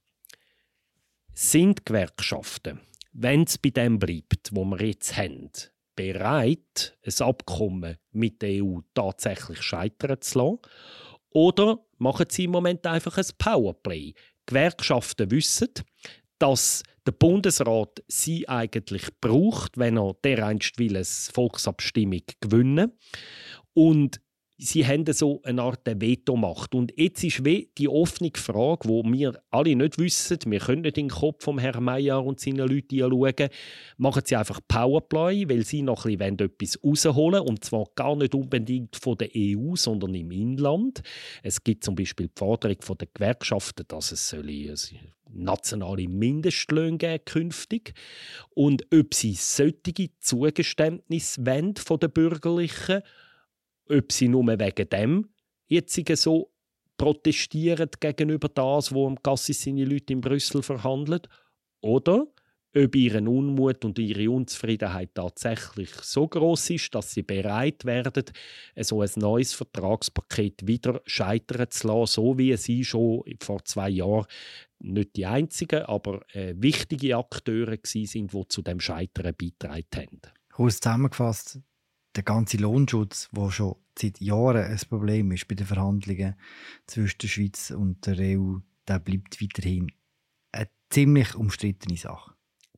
sind 1.33 1.85
Gewerkschaften, 1.85 2.79
wenn 3.11 3.43
es 3.43 3.57
bei 3.57 3.71
dem 3.71 3.97
bleibt, 3.97 4.51
wo 4.51 4.65
wir 4.65 4.85
jetzt 4.85 5.17
haben, 5.17 5.49
bereit, 5.95 6.97
ein 7.05 7.25
Abkommen 7.25 7.97
mit 8.11 8.41
der 8.41 8.63
EU 8.63 8.79
tatsächlich 8.93 9.61
scheitern 9.61 10.21
zu 10.21 10.39
lassen? 10.39 10.59
Oder 11.29 11.79
machen 11.97 12.27
sie 12.29 12.45
im 12.45 12.51
Moment 12.51 12.85
einfach 12.85 13.17
ein 13.17 13.25
Powerplay? 13.37 14.13
Gewerkschaften 14.45 15.31
wissen, 15.31 15.69
dass 16.37 16.83
der 17.05 17.13
Bundesrat 17.13 18.03
sie 18.07 18.47
eigentlich 18.47 19.07
braucht, 19.19 19.77
wenn 19.77 19.97
er 19.97 20.15
dereinst 20.23 20.77
will, 20.77 20.95
eine 20.95 21.05
Volksabstimmung 21.05 22.21
gewinnen 22.39 22.93
und 23.73 24.21
sie 24.63 24.85
haben 24.85 25.05
so 25.11 25.41
eine 25.43 25.61
Art 25.61 25.81
Vetomacht. 25.85 26.73
Und 26.73 26.93
jetzt 26.97 27.23
ist 27.23 27.41
die 27.45 27.87
offene 27.87 28.31
Frage, 28.35 28.87
wo 28.87 29.03
wir 29.03 29.41
alle 29.51 29.75
nicht 29.75 29.97
wissen, 29.97 30.39
wir 30.45 30.59
können 30.59 30.81
nicht 30.81 30.97
in 30.97 31.07
den 31.07 31.15
Kopf 31.15 31.43
von 31.43 31.59
Herrn 31.59 31.83
Meyer 31.83 32.23
und 32.23 32.39
seinen 32.39 32.67
Leuten 32.67 32.99
schauen, 32.99 33.49
machen 33.97 34.23
sie 34.25 34.35
einfach 34.35 34.61
Powerplay, 34.67 35.49
weil 35.49 35.65
sie 35.65 35.81
noch 35.81 36.05
ein 36.05 36.17
bisschen 36.17 36.39
etwas 36.39 36.79
rausholen 36.83 37.41
und 37.41 37.63
zwar 37.63 37.85
gar 37.95 38.15
nicht 38.15 38.33
unbedingt 38.33 38.95
von 38.95 39.17
der 39.17 39.29
EU, 39.35 39.75
sondern 39.75 40.15
im 40.15 40.31
Inland. 40.31 41.01
Es 41.41 41.63
gibt 41.63 41.83
zum 41.83 41.95
Beispiel 41.95 42.27
die 42.27 42.39
Forderung 42.39 42.77
von 42.81 42.97
der 42.97 43.09
Gewerkschaften, 43.13 43.85
dass 43.87 44.11
es 44.11 44.29
soll 44.29 44.49
nationale 45.35 46.07
Mindestlöhne 46.07 46.97
geben 46.97 47.25
künftig 47.25 47.93
und 48.53 48.85
ob 48.93 49.13
sie 49.15 49.33
solche 49.33 50.11
Zugeständnisse 50.19 51.45
wollen 51.45 51.75
von 51.75 51.99
den 51.99 52.11
Bürgerlichen 52.11 53.01
ob 53.89 54.11
sie 54.11 54.27
nur 54.27 54.47
wegen 54.47 54.89
dem 54.89 55.29
jetzt 55.67 56.17
so 56.17 56.51
protestieren 56.97 57.89
gegenüber 57.99 58.49
das, 58.49 58.93
wo 58.93 59.13
Gassis 59.15 59.63
seine 59.63 59.85
Leute 59.85 60.13
in 60.13 60.21
Brüssel 60.21 60.61
verhandelt, 60.61 61.27
oder 61.81 62.27
ob 62.75 62.95
ihren 62.95 63.27
Unmut 63.27 63.85
und 63.85 63.99
ihre 63.99 64.31
Unzufriedenheit 64.31 65.13
tatsächlich 65.13 65.91
so 66.01 66.27
groß 66.27 66.71
ist, 66.71 66.95
dass 66.95 67.11
sie 67.11 67.21
bereit 67.21 67.85
werden, 67.85 68.23
so 68.77 69.01
ein 69.01 69.11
neues 69.15 69.53
Vertragspaket 69.53 70.65
wieder 70.65 71.01
scheitern 71.05 71.69
zu 71.69 71.87
lassen, 71.87 72.13
so 72.13 72.37
wie 72.37 72.55
sie 72.57 72.83
schon 72.83 73.23
vor 73.41 73.63
zwei 73.65 73.89
Jahren 73.89 74.25
nicht 74.79 75.15
die 75.15 75.25
einzigen, 75.25 75.83
aber 75.83 76.21
äh, 76.35 76.55
wichtige 76.57 77.17
Akteure 77.17 77.77
sind, 77.83 78.33
die 78.33 78.47
zu 78.47 78.61
dem 78.61 78.79
Scheitern 78.79 79.35
beigetragen 79.37 79.85
haben. 79.95 80.21
Kurz 80.51 80.79
zusammengefasst, 80.79 81.59
der 82.15 82.23
ganze 82.23 82.57
Lohnschutz, 82.57 83.29
der 83.31 83.51
schon 83.51 83.75
seit 83.97 84.19
Jahren 84.19 84.63
ein 84.63 84.79
Problem 84.89 85.31
ist 85.31 85.47
bei 85.47 85.55
den 85.55 85.67
Verhandlungen 85.67 86.35
zwischen 86.87 87.17
der 87.19 87.27
Schweiz 87.27 87.71
und 87.71 88.05
der 88.05 88.39
EU, 88.39 88.57
der 88.87 88.99
bleibt 88.99 89.41
weiterhin 89.41 89.91
eine 90.51 90.69
ziemlich 90.89 91.35
umstrittene 91.35 91.97
Sache. 91.97 92.32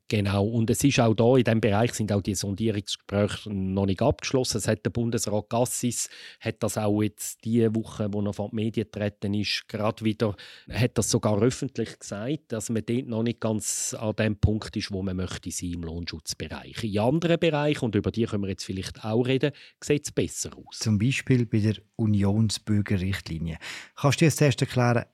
Genau, 0.08 0.46
und 0.46 0.70
es 0.70 0.84
ist 0.84 1.00
auch 1.00 1.14
da, 1.14 1.36
in 1.36 1.42
diesem 1.42 1.60
Bereich 1.60 1.92
sind 1.92 2.12
auch 2.12 2.22
die 2.22 2.36
Sondierungsgespräche 2.36 3.52
noch 3.52 3.86
nicht 3.86 4.00
abgeschlossen. 4.00 4.58
Es 4.58 4.68
hat 4.68 4.84
der 4.84 4.90
Bundesrat 4.90 5.48
Gassis, 5.48 6.08
hat 6.38 6.62
das 6.62 6.78
auch 6.78 7.02
jetzt 7.02 7.44
diese 7.44 7.74
Woche, 7.74 8.06
wo 8.12 8.22
er 8.22 8.32
von 8.32 8.50
den 8.50 8.56
Medien 8.56 8.88
treten 8.88 9.34
ist, 9.34 9.64
gerade 9.66 10.04
wieder, 10.04 10.36
hat 10.70 10.96
das 10.96 11.10
sogar 11.10 11.42
öffentlich 11.42 11.98
gesagt, 11.98 12.52
dass 12.52 12.70
man 12.70 12.84
dort 12.86 13.08
noch 13.08 13.24
nicht 13.24 13.40
ganz 13.40 13.96
an 13.98 14.14
dem 14.14 14.36
Punkt 14.36 14.76
ist, 14.76 14.92
wo 14.92 15.02
man 15.02 15.16
möchte 15.16 15.50
sein 15.50 15.72
im 15.72 15.82
Lohnschutzbereich. 15.82 16.84
In 16.84 17.00
anderen 17.00 17.40
Bereichen, 17.40 17.86
und 17.86 17.96
über 17.96 18.12
die 18.12 18.26
können 18.26 18.44
wir 18.44 18.50
jetzt 18.50 18.64
vielleicht 18.64 19.04
auch 19.04 19.26
reden, 19.26 19.50
sieht 19.82 20.04
es 20.04 20.12
besser 20.12 20.50
aus. 20.56 20.78
Zum 20.78 20.98
Beispiel 20.98 21.46
bei 21.46 21.58
der 21.58 21.78
Unionsbürgerrichtlinie. 21.96 23.58
Kannst 23.96 24.20
du 24.20 24.26
dir 24.26 24.30
zuerst 24.30 24.60
erklären, 24.60 25.04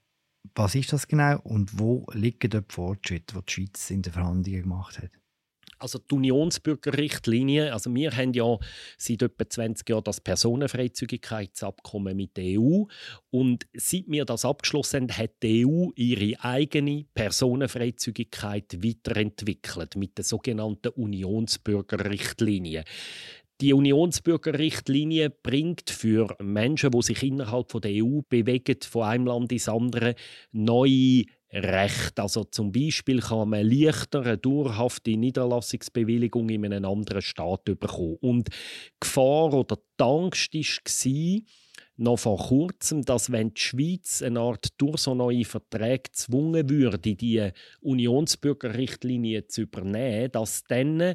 was 0.55 0.75
ist 0.75 0.93
das 0.93 1.09
genau 1.09 1.39
und 1.45 1.79
wo 1.79 2.07
liegen 2.13 2.51
die 2.51 2.61
Fortschritte, 2.69 3.35
die 3.35 3.47
die 3.47 3.53
Schweiz 3.53 3.91
in 3.91 4.03
den 4.03 4.13
Verhandlungen 4.13 4.63
gemacht 4.63 4.99
hat? 4.99 5.11
Also 5.79 5.99
die 5.99 6.15
Unionsbürgerrichtlinie, 6.15 7.73
also 7.73 7.93
wir 7.93 8.17
haben 8.17 8.33
ja 8.35 8.57
seit 8.97 9.23
etwa 9.23 9.49
20 9.49 9.89
Jahren 9.89 10.05
das 10.05 10.21
Personenfreizügigkeitsabkommen 10.21 12.17
mit 12.17 12.37
der 12.37 12.61
EU 12.61 12.85
und 13.31 13.67
seit 13.75 14.05
wir 14.07 14.25
das 14.25 14.45
abgeschlossen 14.45 15.09
haben, 15.09 15.19
hat 15.19 15.43
die 15.43 15.67
EU 15.67 15.89
ihre 15.97 16.41
eigene 16.45 17.07
Personenfreizügigkeit 17.15 18.81
weiterentwickelt 18.81 19.97
mit 19.97 20.17
der 20.19 20.25
sogenannten 20.25 20.91
Unionsbürgerrichtlinie. 20.91 22.85
Die 23.63 23.75
Unionsbürgerrichtlinie 23.75 25.31
bringt 25.31 25.89
für 25.89 26.35
Menschen, 26.43 26.91
die 26.91 27.03
sich 27.03 27.23
innerhalb 27.23 27.69
der 27.81 27.93
EU 28.05 28.23
bewegen, 28.29 28.79
von 28.83 29.05
einem 29.05 29.27
Land 29.27 29.53
ins 29.53 29.69
andere, 29.69 30.17
neue 30.51 31.27
Recht. 31.53 32.19
Also 32.19 32.43
zum 32.43 32.73
Beispiel 32.73 33.21
kann 33.21 33.51
man 33.51 33.65
leichter 33.65 34.23
eine 34.23 34.37
dauerhafte 34.37 35.17
Niederlassungsbewilligung 35.17 36.49
in 36.49 36.65
einem 36.65 36.85
anderen 36.85 37.23
Staat 37.23 37.65
bekommen. 37.67 38.17
Und 38.21 38.49
die 38.49 38.53
Gefahr 38.99 39.55
oder 39.55 39.77
die 39.77 40.03
Angst 40.03 40.53
war, 40.53 41.41
noch 41.99 42.19
vor 42.19 42.39
kurzem, 42.39 43.05
dass 43.05 43.31
wenn 43.31 43.55
die 43.55 43.61
Schweiz 43.61 44.23
eine 44.23 44.41
Art 44.41 44.69
durch 44.79 44.99
so 44.99 45.15
neue 45.15 45.45
Verträge 45.45 46.05
gezwungen 46.05 46.69
würde, 46.69 47.15
die 47.15 47.51
Unionsbürgerrichtlinie 47.81 49.47
zu 49.47 49.63
übernehmen, 49.63 50.33
dass 50.33 50.65
dann 50.65 51.15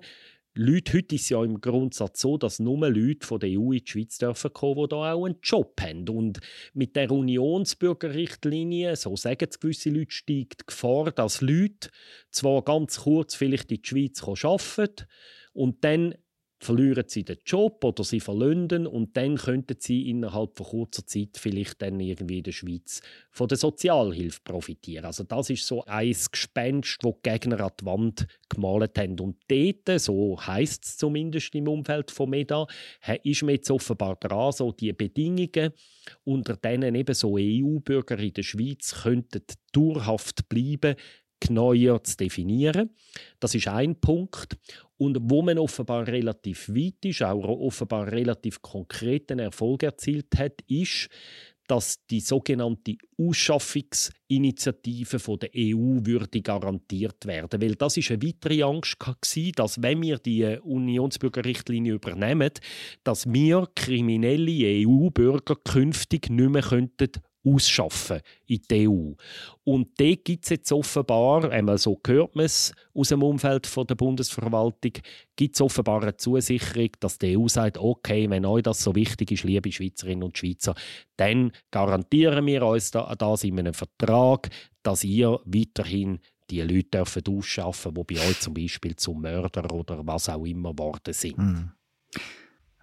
Leute, 0.60 0.98
heute 0.98 1.14
ist 1.14 1.22
es 1.22 1.30
ja 1.30 1.44
im 1.44 1.62
Grundsatz 1.62 2.22
so, 2.22 2.36
dass 2.36 2.58
nur 2.58 2.90
Leute 2.90 3.28
von 3.28 3.40
der 3.40 3.50
EU 3.52 3.74
in 3.74 3.84
die 3.84 3.84
Schweiz 3.86 4.18
dürfen 4.18 4.52
kommen, 4.52 4.90
die 4.90 4.96
hier 4.96 5.14
auch 5.14 5.26
einen 5.26 5.38
Job 5.44 5.80
haben. 5.80 6.10
Und 6.10 6.40
mit 6.74 6.96
der 6.96 7.12
Unionsbürgerrichtlinie, 7.12 8.96
so 8.96 9.16
sagen 9.16 9.48
es 9.48 9.60
gewisse 9.60 9.92
Leute, 9.92 10.10
steigt 10.12 10.62
die 10.62 10.66
Gefahr, 10.66 11.12
dass 11.12 11.42
Leute 11.42 11.90
zwar 12.32 12.64
ganz 12.64 13.02
kurz 13.02 13.36
vielleicht 13.36 13.72
in 13.72 13.84
die 13.84 13.88
Schweiz 13.88 14.24
arbeiten 14.24 15.06
und 15.54 15.84
dann 15.84 16.16
verlieren 16.60 17.06
sie 17.08 17.24
den 17.24 17.38
Job 17.46 17.84
oder 17.84 18.04
sie 18.04 18.20
verlönden 18.20 18.88
und 18.88 19.16
dann 19.16 19.38
könnten 19.38 19.78
sie 19.80 20.10
innerhalb 20.10 20.58
von 20.58 20.66
kurzer 20.66 21.06
Zeit 21.06 21.38
vielleicht 21.38 21.82
dann 21.82 22.00
irgendwie 22.00 22.40
in 22.40 22.44
der 22.44 22.52
Schweiz 22.52 23.02
von 23.32 23.48
der 23.48 23.58
Sozialhilfe 23.58 24.40
profitieren. 24.44 25.06
Also 25.06 25.24
das 25.24 25.50
ist 25.52 25.68
so 25.68 25.84
ein 25.86 26.16
Gespenst, 26.32 26.98
wo 27.04 27.12
die 27.12 27.30
Gegner 27.30 27.62
an 27.62 27.72
die 27.80 27.86
Wand 27.86 28.28
gemalt 28.50 28.98
haben. 28.98 29.20
Und 29.20 29.38
dort, 29.48 30.00
so 30.00 30.40
heißt 30.40 30.84
es 30.84 30.98
zumindest 30.98 31.54
im 31.54 31.68
Umfeld 31.68 32.10
von 32.10 32.30
MEDA, 32.30 32.66
ist 33.24 33.44
man 33.44 33.56
jetzt 33.56 33.70
offenbar 33.70 34.16
dran, 34.16 34.52
so 34.52 34.72
die 34.72 34.94
Bedingungen, 34.94 35.74
unter 36.24 36.56
denen 36.56 36.96
eben 36.96 37.14
so 37.14 37.36
EU-Bürger 37.38 38.18
in 38.18 38.34
der 38.34 38.44
Schweiz 38.44 39.04
könnten 39.04 39.44
dauerhaft 39.72 40.50
bleiben, 40.50 40.96
genauer 41.40 42.04
zu 42.04 42.18
definieren. 42.18 42.92
Das 43.40 43.56
ist 43.56 43.68
ein 43.68 44.00
Punkt. 44.00 44.58
Und 44.98 45.18
wo 45.22 45.42
man 45.42 45.60
offenbar 45.60 46.08
relativ 46.08 46.70
weit 46.70 47.06
ist, 47.06 47.22
auch 47.22 47.44
offenbar 47.44 48.12
relativ 48.12 48.62
konkreten 48.62 49.40
Erfolg 49.40 49.84
erzielt 49.84 50.38
hat, 50.38 50.62
ist, 50.68 51.10
dass 51.68 52.04
die 52.08 52.22
sogenannte 52.22 52.96
Ausschaffungsinitiative 53.20 55.20
von 55.20 55.40
der 55.40 55.50
EU 55.56 56.00
würde 56.06 56.42
garantiert 56.42 57.26
werden, 57.26 57.62
weil 57.62 57.76
das 57.76 57.98
ist 57.98 58.10
eine 58.10 58.24
weitere 58.24 58.64
Angst 58.64 58.98
gewesen, 59.00 59.52
dass 59.56 59.82
wenn 59.82 60.02
wir 60.02 60.18
die 60.18 60.58
Unionsbürgerrichtlinie 60.64 61.94
übernehmen, 61.94 62.52
dass 63.04 63.32
wir 63.32 63.68
kriminelle 63.76 64.88
EU-Bürger 64.88 65.58
künftig 65.58 66.30
nicht 66.30 66.50
mehr 66.50 66.62
könnten 66.62 67.12
ausschaffen 67.48 68.22
in 68.46 68.62
die 68.70 68.88
EU. 68.88 69.14
Und 69.64 70.00
da 70.00 70.14
gibt 70.16 70.46
es 70.46 70.50
jetzt 70.50 70.72
offenbar, 70.72 71.50
einmal 71.52 71.78
so 71.78 72.00
hört 72.06 72.36
man 72.36 72.46
es 72.46 72.74
aus 72.94 73.10
dem 73.10 73.24
Umfeld 73.24 73.68
von 73.68 73.88
der 73.88 73.96
Bundesverwaltung, 73.96 74.94
gibt 75.36 75.56
es 75.56 75.62
offenbar 75.62 76.02
eine 76.02 76.18
Zusicherung, 76.18 76.90
dass 77.00 77.18
die 77.18 77.38
EU 77.38 77.48
sagt, 77.48 77.78
okay, 77.78 78.30
wenn 78.30 78.46
euch 78.46 78.64
das 78.64 78.84
so 78.84 78.96
wichtig 78.96 79.32
ist, 79.32 79.44
liebe 79.44 79.72
Schweizerinnen 79.72 80.24
und 80.24 80.38
Schweizer, 80.38 80.76
dann 81.16 81.52
garantieren 81.72 82.46
wir 82.46 82.66
uns 82.66 82.92
das 82.92 83.44
in 83.44 83.60
einem 83.60 83.74
Vertrag, 83.74 84.50
dass 84.84 85.04
ihr 85.04 85.40
weiterhin 85.46 86.20
die 86.50 86.62
Leute 86.62 86.90
dürfen 86.90 87.24
ausschaffen 87.28 87.94
die 87.94 88.16
bei 88.16 88.28
euch 88.28 88.40
zum 88.40 88.54
Beispiel 88.54 88.96
zum 88.96 89.22
Mörder 89.22 89.70
oder 89.74 90.06
was 90.08 90.30
auch 90.30 90.46
immer 90.46 90.72
geworden 90.72 91.14
sind. 91.14 91.38
Mhm 91.38 91.72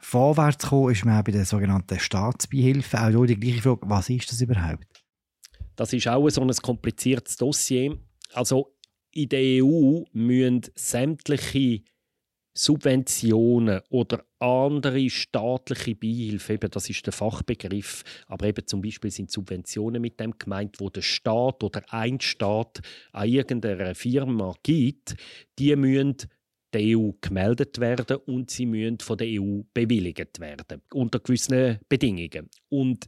vorwärts 0.04 0.68
kommen, 0.68 0.92
ist 0.92 1.04
man 1.04 1.18
auch 1.18 1.24
bei 1.24 1.32
der 1.32 1.44
sogenannten 1.44 1.98
Staatsbeihilfe. 1.98 3.00
Auch 3.00 3.26
die 3.26 3.38
gleiche 3.38 3.62
Frage, 3.62 3.80
was 3.82 4.10
ist 4.10 4.30
das 4.30 4.40
überhaupt? 4.40 4.86
Das 5.76 5.92
ist 5.92 6.06
auch 6.06 6.28
so 6.28 6.42
ein 6.42 6.50
kompliziertes 6.50 7.36
Dossier. 7.36 7.98
Also 8.32 8.76
in 9.12 9.28
der 9.28 9.64
EU 9.64 10.02
müssen 10.12 10.62
sämtliche 10.74 11.82
Subventionen 12.56 13.80
oder 13.90 14.24
andere 14.38 15.10
staatliche 15.10 15.96
Beihilfe, 15.96 16.52
eben 16.52 16.70
das 16.70 16.88
ist 16.88 17.04
der 17.04 17.12
Fachbegriff, 17.12 18.04
aber 18.28 18.46
eben 18.46 18.64
zum 18.66 18.80
Beispiel 18.80 19.10
sind 19.10 19.32
Subventionen 19.32 20.00
mit 20.00 20.20
dem 20.20 20.38
gemeint, 20.38 20.78
wo 20.78 20.88
der 20.88 21.02
Staat 21.02 21.64
oder 21.64 21.82
ein 21.88 22.20
Staat 22.20 22.80
an 23.12 23.28
irgendeiner 23.28 23.96
Firma 23.96 24.54
gibt, 24.62 25.16
die 25.58 25.74
müssen 25.74 26.16
der 26.74 26.98
EU 26.98 27.12
gemeldet 27.20 27.78
werden 27.80 28.16
und 28.26 28.50
sie 28.50 28.66
müssen 28.66 28.98
von 29.00 29.16
der 29.16 29.28
EU 29.28 29.62
bewilligt 29.72 30.40
werden, 30.40 30.82
unter 30.92 31.20
gewissen 31.20 31.78
Bedingungen. 31.88 32.50
Und 32.68 33.06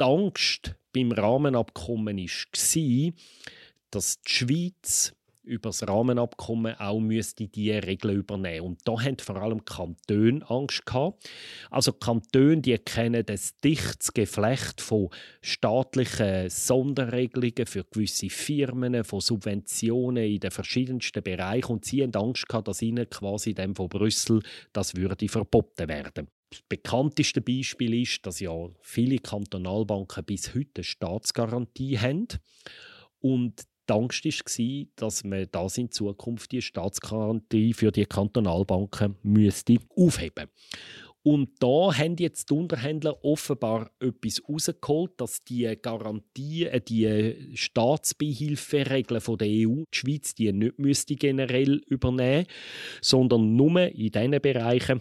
die 0.00 0.04
Angst 0.04 0.74
beim 0.92 1.12
Rahmenabkommen 1.12 2.18
war, 2.18 3.12
dass 3.90 4.20
die 4.22 4.32
Schweiz 4.32 5.14
über 5.44 5.68
das 5.68 5.86
Rahmenabkommen 5.86 6.74
auch 6.78 7.00
müsste 7.00 7.46
die 7.46 7.70
Regeln 7.70 8.16
übernehmen. 8.16 8.66
Und 8.66 8.80
da 8.84 9.00
haben 9.00 9.18
vor 9.18 9.36
allem 9.36 9.64
Kantone 9.64 10.48
Angst 10.48 10.86
gehabt. 10.86 11.28
Also 11.70 11.92
Kantone, 11.92 12.60
die 12.60 12.76
kennen 12.78 13.24
das 13.26 13.56
dichtes 13.58 14.12
Geflecht 14.12 14.80
von 14.80 15.10
staatlichen 15.42 16.50
Sonderregelungen 16.50 17.66
für 17.66 17.84
gewisse 17.84 18.30
Firmen, 18.30 19.04
von 19.04 19.20
Subventionen 19.20 20.24
in 20.24 20.40
den 20.40 20.50
verschiedensten 20.50 21.22
Bereichen. 21.22 21.72
Und 21.72 21.84
sie 21.84 22.02
haben 22.02 22.14
Angst 22.14 22.48
gehabt, 22.48 22.68
dass 22.68 22.82
ihnen 22.82 23.08
quasi 23.08 23.54
dem 23.54 23.74
von 23.74 23.88
Brüssel 23.88 24.42
das 24.72 24.96
würde 24.96 25.28
verboten 25.28 25.88
werden. 25.88 26.28
Das 26.50 26.62
bekannteste 26.68 27.40
Beispiel 27.40 28.02
ist, 28.02 28.24
dass 28.24 28.38
ja 28.38 28.52
viele 28.80 29.18
Kantonalbanken 29.18 30.24
bis 30.24 30.54
heute 30.54 30.84
Staatsgarantie 30.84 31.98
haben. 31.98 32.28
Und 33.18 33.64
die 33.88 33.92
Angst 33.92 34.24
war, 34.24 34.86
dass 34.96 35.24
man 35.24 35.46
das 35.50 35.78
in 35.78 35.90
Zukunft 35.90 36.52
die 36.52 36.62
Staatsgarantie 36.62 37.72
für 37.72 37.92
die 37.92 38.06
Kantonalbanken 38.06 39.16
müsste 39.22 39.76
aufheben. 39.96 40.48
Und 41.26 41.52
da 41.58 41.96
haben 41.96 42.16
jetzt 42.18 42.50
die 42.50 42.54
Unterhändler 42.54 43.24
offenbar 43.24 43.90
etwas 43.98 44.42
herausgeholt, 44.46 45.12
dass 45.16 45.42
die 45.42 45.74
Garantie, 45.80 46.66
äh, 46.66 46.82
die 46.82 47.50
Staatsbeihilferegeln 47.54 49.22
der 49.38 49.48
EU, 49.48 49.84
die 49.90 49.96
Schweiz 49.96 50.34
die 50.34 50.52
nicht 50.52 50.78
müsste 50.78 51.16
generell 51.16 51.80
übernehmen 51.86 52.46
sondern 53.00 53.56
nur 53.56 53.80
in 53.80 54.12
den 54.12 54.38
Bereichen, 54.42 55.00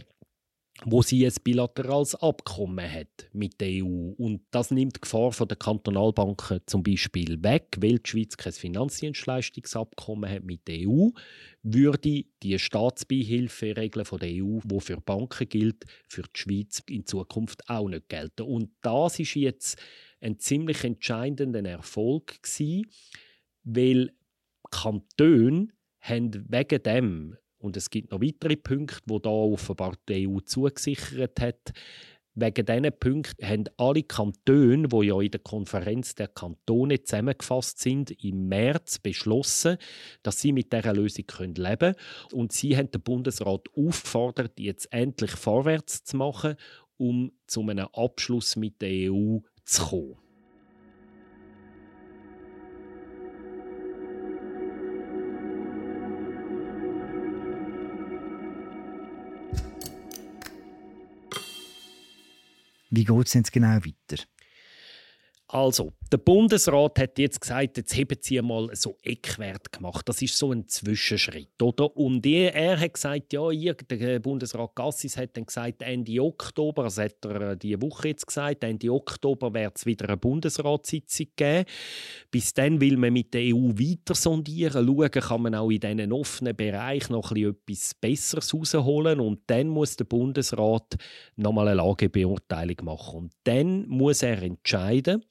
wo 0.86 1.02
sie 1.02 1.26
ein 1.26 1.34
bilaterales 1.44 2.16
Abkommen 2.16 2.92
hat 2.92 3.30
mit 3.32 3.60
der 3.62 3.84
EU. 3.84 4.14
Und 4.18 4.42
das 4.52 4.72
nimmt 4.72 4.98
die 4.98 5.02
Gefahr 5.02 5.32
von 5.32 5.48
der 5.48 5.58
Kantonalbanken 5.58 6.62
zum 6.66 6.84
Beispiel 6.84 7.42
weg, 7.44 7.78
weil 7.80 8.00
die 8.00 8.10
Schweiz 8.10 8.38
kein 8.38 8.54
Finanzdienstleistungsabkommen 8.54 10.30
hat 10.30 10.44
mit 10.44 10.68
der 10.68 10.88
EU, 10.88 11.10
würde 11.64 12.26
die 12.44 12.60
Staatsbeihilferegeln 12.60 14.06
der 14.20 14.44
EU, 14.44 14.60
wo 14.64 14.80
für 14.80 15.00
Banken 15.00 15.48
gilt, 15.48 15.86
für 16.08 16.24
die 16.24 16.40
Schweiz 16.40 16.84
in 16.90 17.06
Zukunft 17.06 17.70
auch 17.70 17.88
nicht 17.88 18.10
gelten. 18.10 18.44
Und 18.44 18.72
das 18.82 19.20
ist 19.20 19.36
jetzt 19.36 19.78
ein 20.22 20.40
ziemlich 20.40 20.84
entscheidender 20.84 21.64
Erfolg 21.66 22.42
gewesen, 22.42 22.88
weil 23.64 24.12
Kantone 24.72 25.70
haben 26.00 26.46
wegen 26.50 26.84
dem 26.84 27.38
und 27.64 27.78
es 27.78 27.90
gibt 27.90 28.12
noch 28.12 28.22
weitere 28.22 28.58
Punkte, 28.58 29.00
wo 29.06 29.20
da 29.20 29.30
offenbar 29.30 29.94
die 30.10 30.28
EU 30.28 30.40
zugesichert 30.42 31.40
hat. 31.40 31.72
Wegen 32.36 32.66
diesen 32.66 33.00
Punkten 33.00 33.48
haben 33.48 33.64
alle 33.78 34.04
Kantone, 34.04 34.88
die 34.88 35.06
ja 35.06 35.22
in 35.22 35.32
der 35.32 35.40
Konferenz 35.40 36.16
der 36.16 36.28
Kantone 36.28 37.04
zusammengefasst 37.04 37.80
sind, 37.80 38.12
im 38.24 38.48
März 38.50 39.00
beschlossen, 39.00 39.78
dass 40.24 40.42
sie 40.42 40.52
mit 40.52 40.74
dieser 40.74 40.94
Lösung 40.94 41.26
leben 41.40 41.56
können. 41.56 41.96
Und 42.34 42.52
sie 42.52 42.76
haben 42.76 42.92
den 42.92 43.02
Bundesrat 43.02 43.68
aufgefordert, 43.76 44.60
jetzt 44.60 44.92
endlich 44.92 45.32
vorwärts 45.32 46.04
zu 46.04 46.18
machen, 46.18 46.56
um 46.98 47.32
zu 47.46 47.62
einem 47.62 47.88
Abschluss 47.94 48.56
mit 48.56 48.82
der 48.82 49.12
EU 49.12 49.38
zu 49.64 49.84
kommen. 49.84 50.23
Wie 62.96 63.06
geht 63.06 63.28
es 63.28 63.34
jetzt 63.34 63.52
genau 63.52 63.76
weiter? 63.78 64.24
Also, 65.48 65.94
der 66.14 66.20
Bundesrat 66.20 67.00
hat 67.00 67.18
jetzt 67.18 67.42
gesagt, 67.42 67.76
jetzt 67.78 67.98
haben 67.98 68.18
sie 68.22 68.40
mal 68.40 68.70
so 68.74 68.96
Eckwert 69.02 69.72
gemacht. 69.72 70.08
Das 70.08 70.22
ist 70.22 70.38
so 70.38 70.52
ein 70.52 70.68
Zwischenschritt, 70.68 71.60
oder? 71.60 71.98
Und 71.98 72.24
er, 72.28 72.80
hat 72.80 72.94
gesagt, 72.94 73.34
ja, 73.34 73.50
ihr, 73.50 73.74
der 73.74 74.20
Bundesrat 74.20 74.76
Gassis 74.76 75.18
hat 75.18 75.36
dann 75.36 75.48
gesagt, 75.48 75.82
Ende 75.82 76.22
Oktober, 76.22 76.84
das 76.84 77.00
hat 77.00 77.26
er 77.26 77.54
äh, 77.54 77.58
diese 77.58 77.82
Woche 77.82 78.10
jetzt 78.10 78.28
gesagt, 78.28 78.64
Ende 78.64 78.92
Oktober 78.92 79.56
wird 79.56 79.76
es 79.76 79.88
wieder 79.88 80.08
eine 80.08 80.18
Bundesratssitzung 80.18 81.28
geben. 81.36 81.66
Bis 82.30 82.54
dann 82.54 82.80
will 82.80 82.98
man 82.98 83.12
mit 83.12 83.34
der 83.34 83.42
EU 83.56 83.70
weiter 83.70 84.14
sondieren, 84.14 84.86
schauen, 84.86 85.10
kann 85.10 85.42
man 85.42 85.56
auch 85.56 85.72
in 85.72 85.80
diesen 85.80 86.14
offenen 86.14 86.56
Bereich 86.56 87.10
noch 87.10 87.32
etwas 87.32 87.96
Besseres 87.96 88.54
rausholen 88.54 89.20
und 89.20 89.40
dann 89.48 89.68
muss 89.68 89.96
der 89.96 90.06
Bundesrat 90.06 90.96
nochmal 91.38 91.70
eine 91.70 91.78
Lagebeurteilung 91.78 92.78
machen. 92.84 93.18
Und 93.18 93.34
dann 93.46 93.88
muss 93.88 94.22
er 94.22 94.44
entscheiden, 94.44 95.24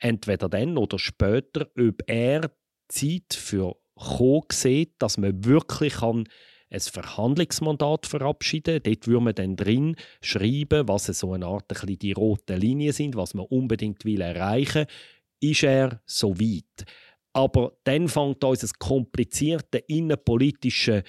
entweder 0.00 0.48
dann 0.48 0.76
oder 0.76 0.98
später, 0.98 1.68
ob 1.78 2.02
er 2.06 2.50
Zeit 2.88 3.34
für 3.34 3.76
Kommen 3.94 4.52
sieht, 4.52 4.94
dass 4.98 5.18
man 5.18 5.44
wirklich 5.44 5.94
kann 5.94 6.24
ein 6.70 6.80
Verhandlungsmandat 6.80 8.06
verabschieden. 8.06 8.80
Dort 8.82 9.06
würde 9.06 9.24
man 9.24 9.34
dann 9.34 9.56
drin 9.56 9.96
schreiben, 10.22 10.88
was 10.88 11.06
so 11.06 11.32
eine 11.32 11.46
Art 11.46 11.70
ein 11.82 11.98
die 11.98 12.12
roten 12.12 12.58
Linien 12.58 12.92
sind, 12.92 13.16
was 13.16 13.34
man 13.34 13.46
unbedingt 13.46 14.04
will 14.04 14.20
erreichen 14.20 14.86
will. 15.40 15.50
Ist 15.50 15.62
er 15.64 16.00
so 16.06 16.38
weit? 16.38 16.86
Aber 17.32 17.76
dann 17.84 18.08
fängt 18.08 18.42
unser 18.44 18.68
komplizierte 18.78 19.78
innenpolitische 19.78 21.02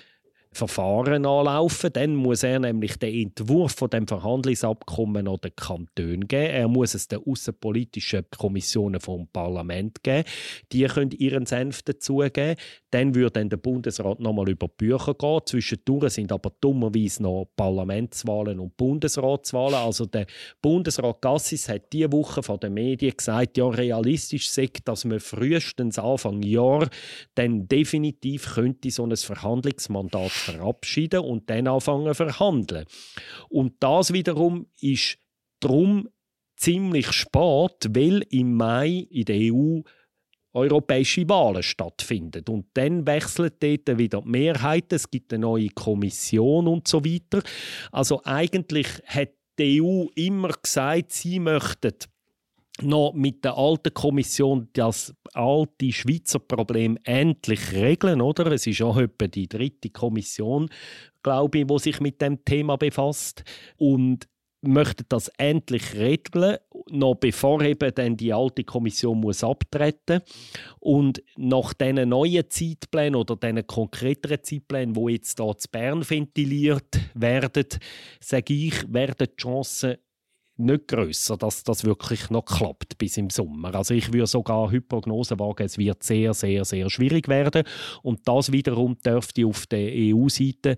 Verfahren 0.53 1.25
anlaufen. 1.25 1.93
Dann 1.93 2.15
muss 2.15 2.43
er 2.43 2.59
nämlich 2.59 2.97
den 2.97 3.27
Entwurf 3.27 3.73
von 3.73 3.89
dem 3.89 4.07
Verhandlungsabkommen 4.07 5.27
an 5.27 5.37
den 5.43 5.55
Kanton 5.55 6.27
geben. 6.27 6.51
Er 6.51 6.67
muss 6.67 6.93
es 6.93 7.07
den 7.07 7.21
außenpolitischen 7.25 8.25
Kommissionen 8.37 8.99
vom 8.99 9.27
Parlament 9.27 10.03
geben. 10.03 10.27
Die 10.71 10.83
können 10.85 11.11
ihren 11.11 11.45
Senf 11.45 11.83
dazugeben. 11.83 12.57
Dann 12.91 13.15
würde 13.15 13.31
dann 13.31 13.49
der 13.49 13.57
Bundesrat 13.57 14.19
nochmal 14.19 14.49
über 14.49 14.67
die 14.67 14.85
Bücher 14.85 15.13
gehen. 15.13 15.39
Zwischendurch 15.45 16.13
sind 16.13 16.31
aber 16.31 16.51
dummerweise 16.61 17.23
noch 17.23 17.47
Parlamentswahlen 17.55 18.59
und 18.59 18.77
Bundesratswahlen. 18.77 19.75
Also 19.75 20.05
der 20.05 20.27
Bundesrat 20.61 21.21
Gassis 21.21 21.69
hat 21.69 21.91
diese 21.93 22.11
Woche 22.11 22.43
von 22.43 22.59
den 22.59 22.73
Medien 22.73 23.15
gesagt, 23.15 23.57
ja 23.57 23.67
realistisch 23.67 24.49
sei, 24.49 24.69
dass 24.83 25.05
man 25.05 25.19
frühestens 25.19 25.97
Anfang 25.97 26.43
Jahr 26.43 26.89
dann 27.35 27.67
definitiv 27.67 28.55
könnte 28.55 28.91
so 28.91 29.05
ein 29.05 29.15
Verhandlungsmandat 29.15 30.31
verabschieden 30.31 31.21
und 31.21 31.49
dann 31.49 31.67
anfangen 31.67 32.13
zu 32.13 32.25
verhandeln. 32.25 32.85
Und 33.49 33.75
das 33.79 34.13
wiederum 34.13 34.67
ist 34.79 35.17
darum 35.61 36.09
ziemlich 36.57 37.11
spät, 37.11 37.89
weil 37.89 38.23
im 38.29 38.53
Mai 38.55 39.07
in 39.09 39.25
der 39.25 39.53
EU 39.53 39.81
europäische 40.53 41.27
Wahlen 41.29 41.63
stattfinden. 41.63 42.43
Und 42.49 42.65
dann 42.73 43.05
wechselt 43.07 43.61
dort 43.61 43.97
wieder 43.97 44.21
die 44.21 44.29
Mehrheit, 44.29 44.91
es 44.91 45.09
gibt 45.09 45.33
eine 45.33 45.41
neue 45.41 45.69
Kommission 45.69 46.67
und 46.67 46.87
so 46.87 47.03
weiter. 47.05 47.41
Also 47.91 48.21
eigentlich 48.23 48.87
hat 49.05 49.29
die 49.59 49.81
EU 49.81 50.07
immer 50.15 50.53
gesagt, 50.61 51.11
sie 51.11 51.39
möchten 51.39 51.93
noch 52.81 53.13
mit 53.13 53.43
der 53.43 53.57
alten 53.57 53.93
Kommission 53.93 54.69
das 54.73 55.13
alte 55.33 55.91
Schweizer 55.91 56.39
Problem 56.39 56.97
endlich 57.03 57.73
regeln, 57.73 58.21
oder? 58.21 58.51
Es 58.51 58.65
ist 58.65 58.81
auch 58.81 58.97
etwa 58.97 59.27
die 59.27 59.47
dritte 59.47 59.89
Kommission, 59.89 60.69
glaube 61.21 61.59
ich, 61.59 61.67
die 61.67 61.79
sich 61.79 61.99
mit 61.99 62.21
dem 62.21 62.43
Thema 62.43 62.77
befasst 62.77 63.43
und 63.77 64.27
möchten 64.61 65.05
das 65.09 65.27
endlich 65.37 65.95
regeln, 65.95 66.57
noch 66.91 67.15
bevor 67.15 67.61
eben 67.61 67.93
dann 67.93 68.17
die 68.17 68.33
alte 68.33 68.63
Kommission 68.63 69.19
muss 69.19 69.43
abtreten 69.43 70.21
und 70.79 71.21
nach 71.37 71.73
diesen 71.73 72.09
neuen 72.09 72.49
Zeitplänen 72.49 73.15
oder 73.15 73.35
diesen 73.35 73.65
konkreteren 73.65 74.43
Zeitplänen, 74.43 74.95
wo 74.95 75.09
jetzt 75.09 75.39
hier 75.39 75.57
zu 75.57 75.69
Bern 75.71 76.09
ventiliert 76.09 76.99
werden, 77.13 77.67
sage 78.19 78.53
ich, 78.53 78.93
werden 78.93 79.27
die 79.27 79.35
Chancen 79.41 79.97
nicht 80.57 80.87
grösser, 80.87 81.37
dass 81.37 81.63
das 81.63 81.83
wirklich 81.83 82.29
noch 82.29 82.45
klappt 82.45 82.97
bis 82.97 83.17
im 83.17 83.29
Sommer. 83.29 83.73
Also 83.75 83.93
ich 83.93 84.13
würde 84.13 84.27
sogar 84.27 84.67
heute 84.67 84.81
Prognosen 84.81 85.39
wagen, 85.39 85.63
es 85.63 85.77
wird 85.77 86.03
sehr, 86.03 86.33
sehr, 86.33 86.65
sehr 86.65 86.89
schwierig 86.89 87.27
werden. 87.27 87.63
Und 88.03 88.27
das 88.27 88.51
wiederum 88.51 88.97
dürfte 88.97 89.45
auf 89.45 89.65
der 89.67 89.91
EU-Seite 89.91 90.75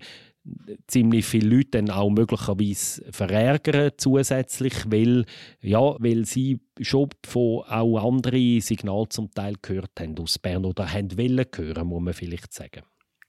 ziemlich 0.86 1.24
viele 1.24 1.56
Leute 1.56 1.70
dann 1.72 1.90
auch 1.90 2.10
möglicherweise 2.10 3.04
verärgern 3.10 3.92
zusätzlich, 3.96 4.74
weil, 4.90 5.24
ja, 5.60 5.96
weil 5.98 6.24
sie 6.26 6.60
schon 6.80 7.10
von 7.24 7.62
auch 7.62 7.98
anderen 8.06 8.60
Signalen 8.60 9.10
zum 9.10 9.30
Teil 9.30 9.54
gehört 9.62 9.92
haben 9.98 10.18
aus 10.18 10.38
Bern 10.38 10.64
oder 10.64 10.92
haben 10.92 11.16
wollen 11.16 11.46
hören, 11.56 11.86
muss 11.86 12.02
man 12.02 12.14
vielleicht 12.14 12.52
sagen. 12.52 12.82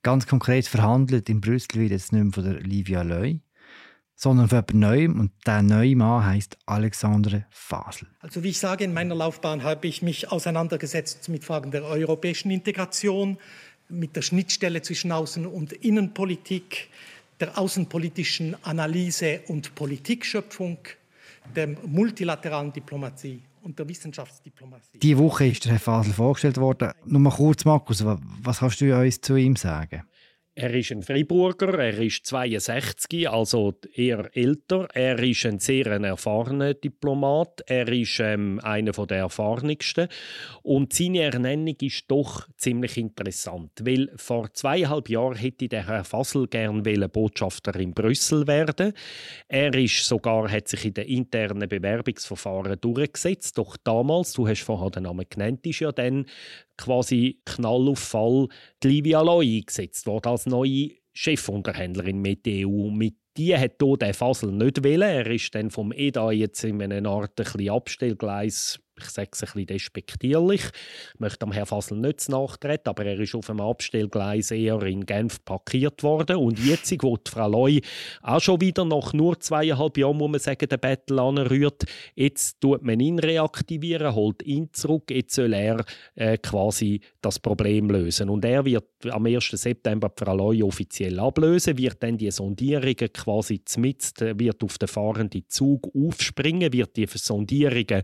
Ganz 0.04 0.28
konkret 0.28 0.68
verhandelt 0.68 1.30
in 1.30 1.42
Brüssel 1.42 1.82
wird 1.82 1.92
jetzt 1.92 2.14
nicht 2.14 2.24
mehr 2.24 2.34
von 2.34 2.44
der 2.44 2.62
Livia 2.62 3.02
Loy, 3.02 3.40
sondern 4.14 4.48
von 4.48 4.58
jemand 4.58 4.74
Neuem. 4.74 5.20
Und 5.20 5.32
der 5.48 5.64
neue 5.64 5.96
Mann 5.96 6.26
heißt 6.26 6.58
Alexandre 6.66 7.46
Fasel. 7.50 8.08
Also 8.20 8.44
wie 8.44 8.50
ich 8.50 8.60
sage, 8.60 8.84
in 8.84 8.94
meiner 8.94 9.16
Laufbahn 9.16 9.64
habe 9.64 9.88
ich 9.88 10.02
mich 10.02 10.32
auseinandergesetzt 10.32 11.28
mit 11.30 11.44
Fragen 11.44 11.72
der 11.72 11.86
europäischen 11.86 12.52
Integration, 12.52 13.38
mit 13.90 14.16
der 14.16 14.22
Schnittstelle 14.22 14.82
zwischen 14.82 15.12
Außen- 15.12 15.46
und 15.46 15.74
Innenpolitik, 15.74 16.90
der 17.40 17.58
außenpolitischen 17.58 18.56
Analyse 18.64 19.42
und 19.48 19.76
Politikschöpfung, 19.76 20.78
der 21.56 21.68
multilateralen 21.86 22.72
Diplomatie 22.72 23.42
und 23.62 23.78
der 23.78 23.88
Wissenschaftsdiplomatie. 23.88 25.00
Diese 25.00 25.18
Woche 25.18 25.48
ist 25.48 25.66
der 25.66 25.74
Herr 25.74 25.80
Fasel 25.80 26.14
vorgestellt 26.14 26.58
worden. 26.58 26.92
Nur 27.06 27.20
mal 27.20 27.32
kurz, 27.32 27.66
Markus, 27.66 28.04
was 28.06 28.60
kannst 28.60 28.80
du 28.82 28.96
uns 28.98 29.20
zu 29.22 29.36
ihm 29.36 29.56
sagen? 29.56 30.04
Er 30.58 30.74
ist 30.74 30.90
ein 30.94 31.04
Freiburger, 31.04 31.78
er 31.78 32.00
ist 32.00 32.26
62, 32.28 33.30
also 33.30 33.74
eher 33.94 34.30
älter. 34.38 34.88
Er 34.94 35.20
ist 35.20 35.46
ein 35.46 35.60
sehr 35.60 35.86
erfahrener 35.88 36.74
Diplomat, 36.74 37.62
er 37.68 37.90
ist 37.90 38.22
ähm, 38.22 38.62
einer 38.64 38.94
der 38.94 39.18
erfahrensten. 39.18 40.08
Und 40.64 40.94
seine 40.94 41.24
Ernennung 41.24 41.76
ist 41.82 42.06
doch 42.08 42.48
ziemlich 42.56 42.96
interessant, 42.96 43.72
weil 43.82 44.10
vor 44.16 44.54
zweieinhalb 44.54 45.10
Jahren 45.10 45.36
hätte 45.36 45.68
der 45.68 45.88
Herr 45.88 46.06
Fassel 46.06 46.48
gern 46.48 46.84
Botschafter 47.12 47.76
in 47.78 47.94
Brüssel 47.94 48.48
werden. 48.48 48.94
Er 49.50 49.74
ist 49.76 50.06
sogar, 50.06 50.50
hat 50.50 50.70
sich 50.70 50.86
in 50.86 50.94
den 50.94 51.08
internen 51.08 51.68
Bewerbungsverfahren 51.68 52.80
durchgesetzt, 52.80 53.58
doch 53.58 53.76
damals, 53.76 54.32
du 54.32 54.48
hast 54.48 54.64
vorher 54.64 54.90
den 54.90 55.04
Namen 55.04 55.26
genannt, 55.30 55.68
ist 55.68 55.82
ja 55.82 55.92
dann 55.92 56.26
quasi 56.78 57.40
Knallauffall 57.46 58.48
die 58.84 58.88
Livia 58.88 59.22
Loy 59.22 59.58
eingesetzt 59.58 60.06
worden 60.08 60.30
als 60.30 60.45
neue 60.46 60.92
Chefunterhändlerin 61.14 62.20
mit 62.20 62.46
der 62.46 62.68
EU. 62.68 62.90
Mit 62.90 63.16
die 63.38 63.58
hat 63.58 63.74
hier 63.82 63.98
den 63.98 64.14
Fasel 64.14 64.52
nicht 64.52 64.84
wollen. 64.84 65.02
Er 65.02 65.28
ist 65.28 65.54
dann 65.56 65.70
vom 65.70 65.92
EDA 65.92 66.32
jetzt 66.32 66.64
in 66.64 66.82
einer 66.82 67.10
Art 67.10 67.40
ein 67.40 67.70
Abstellgleis 67.70 68.80
ich 68.98 69.10
sage 69.10 69.30
es 69.34 69.44
ein 69.44 69.46
bisschen 69.48 69.66
despektierlich, 69.68 70.62
ich 71.14 71.20
möchte 71.20 71.46
am 71.46 71.52
Herrn 71.52 71.66
Fassel 71.66 71.98
nicht 71.98 72.30
nachtreten, 72.30 72.90
aber 72.90 73.06
er 73.06 73.20
ist 73.20 73.36
auf 73.36 73.50
einem 73.50 73.62
Abstellgleis 73.62 74.52
eher 74.52 74.82
in 74.84 75.06
Genf 75.06 75.44
parkiert 75.44 76.02
worden. 76.04 76.38
Und 76.38 76.60
jetzt, 76.60 76.92
wo 77.04 77.18
die 77.18 77.30
Frau 77.30 77.50
Loy 77.50 77.82
auch 78.22 78.40
schon 78.40 78.62
wieder 78.62 78.86
nach 78.86 79.14
nur 79.14 79.40
zweieinhalb 79.40 79.98
Jahren, 79.98 80.18
muss 80.18 80.32
man 80.32 80.40
sagen, 80.40 80.68
den 80.70 80.80
Battle 80.80 81.22
anrührt, 81.22 81.84
jetzt 82.16 82.62
tut 82.62 82.84
man 82.84 83.00
ihn 83.00 83.20
reaktivieren, 83.20 84.16
holt 84.16 84.44
ihn 84.44 84.70
zurück, 84.72 85.12
jetzt 85.12 85.36
soll 85.36 85.54
er 85.54 85.84
äh, 86.16 86.38
quasi 86.38 87.02
das 87.22 87.40
Problem 87.40 87.90
lösen. 87.90 88.30
Und 88.30 88.46
er 88.46 88.64
wird 88.64 88.86
am 89.10 89.26
1. 89.26 89.50
September 89.52 90.10
die 90.10 90.24
Frau 90.24 90.36
Loy 90.36 90.64
offiziell 90.64 91.20
ablösen, 91.20 91.78
wird 91.78 92.02
dann 92.02 92.18
die 92.18 92.32
Sondierungen 92.32 93.12
quasi 93.12 93.64
zmitzt, 93.64 94.22
wird 94.22 94.64
auf 94.64 94.78
den 94.78 94.88
fahrenden 94.88 95.44
Zug 95.48 95.90
aufspringen, 95.96 96.72
wird 96.72 96.96
die 96.96 97.08
Sondierungen 97.08 98.04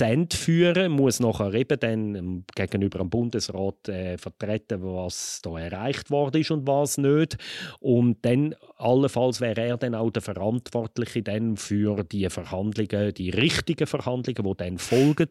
Ende 0.00 0.36
führen, 0.36 0.92
muss 0.92 1.20
nachher 1.20 1.52
eben 1.54 1.78
dann 1.78 2.44
gegenüber 2.54 2.98
dem 2.98 3.10
Bundesrat 3.10 3.88
äh, 3.88 4.18
vertreten, 4.18 4.82
was 4.82 5.40
da 5.42 5.58
erreicht 5.58 6.10
worden 6.10 6.40
ist 6.40 6.50
und 6.50 6.66
was 6.66 6.98
nicht. 6.98 7.36
Und 7.80 8.24
dann 8.24 8.54
allenfalls 8.76 9.40
wäre 9.40 9.60
er 9.60 9.76
dann 9.76 9.94
auch 9.94 10.10
der 10.10 10.22
Verantwortliche 10.22 11.22
dann 11.22 11.56
für 11.56 12.04
die 12.04 12.28
Verhandlungen, 12.28 13.14
die 13.14 13.30
richtigen 13.30 13.86
Verhandlungen, 13.86 14.44
die 14.44 14.56
dann 14.56 14.78
folgen. 14.78 15.30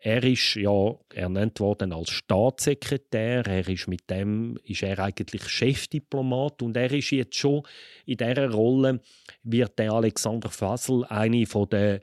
Er 0.00 0.22
ist 0.24 0.54
ja 0.54 0.94
ernannt 1.14 1.60
worden 1.60 1.92
als 1.92 2.10
Staatssekretär. 2.10 3.46
Er 3.46 3.68
ist 3.68 3.88
mit 3.88 4.08
dem 4.10 4.58
ist 4.64 4.82
er 4.82 4.98
eigentlich 4.98 5.48
Chefdiplomat 5.48 6.62
und 6.62 6.76
er 6.76 6.92
ist 6.92 7.10
jetzt 7.10 7.36
schon 7.36 7.62
in 8.04 8.16
dieser 8.16 8.50
Rolle 8.50 9.00
wird 9.42 9.78
der 9.78 9.92
Alexander 9.92 10.48
Fassel 10.48 11.04
eine 11.06 11.46
von 11.46 11.68
der 11.68 12.00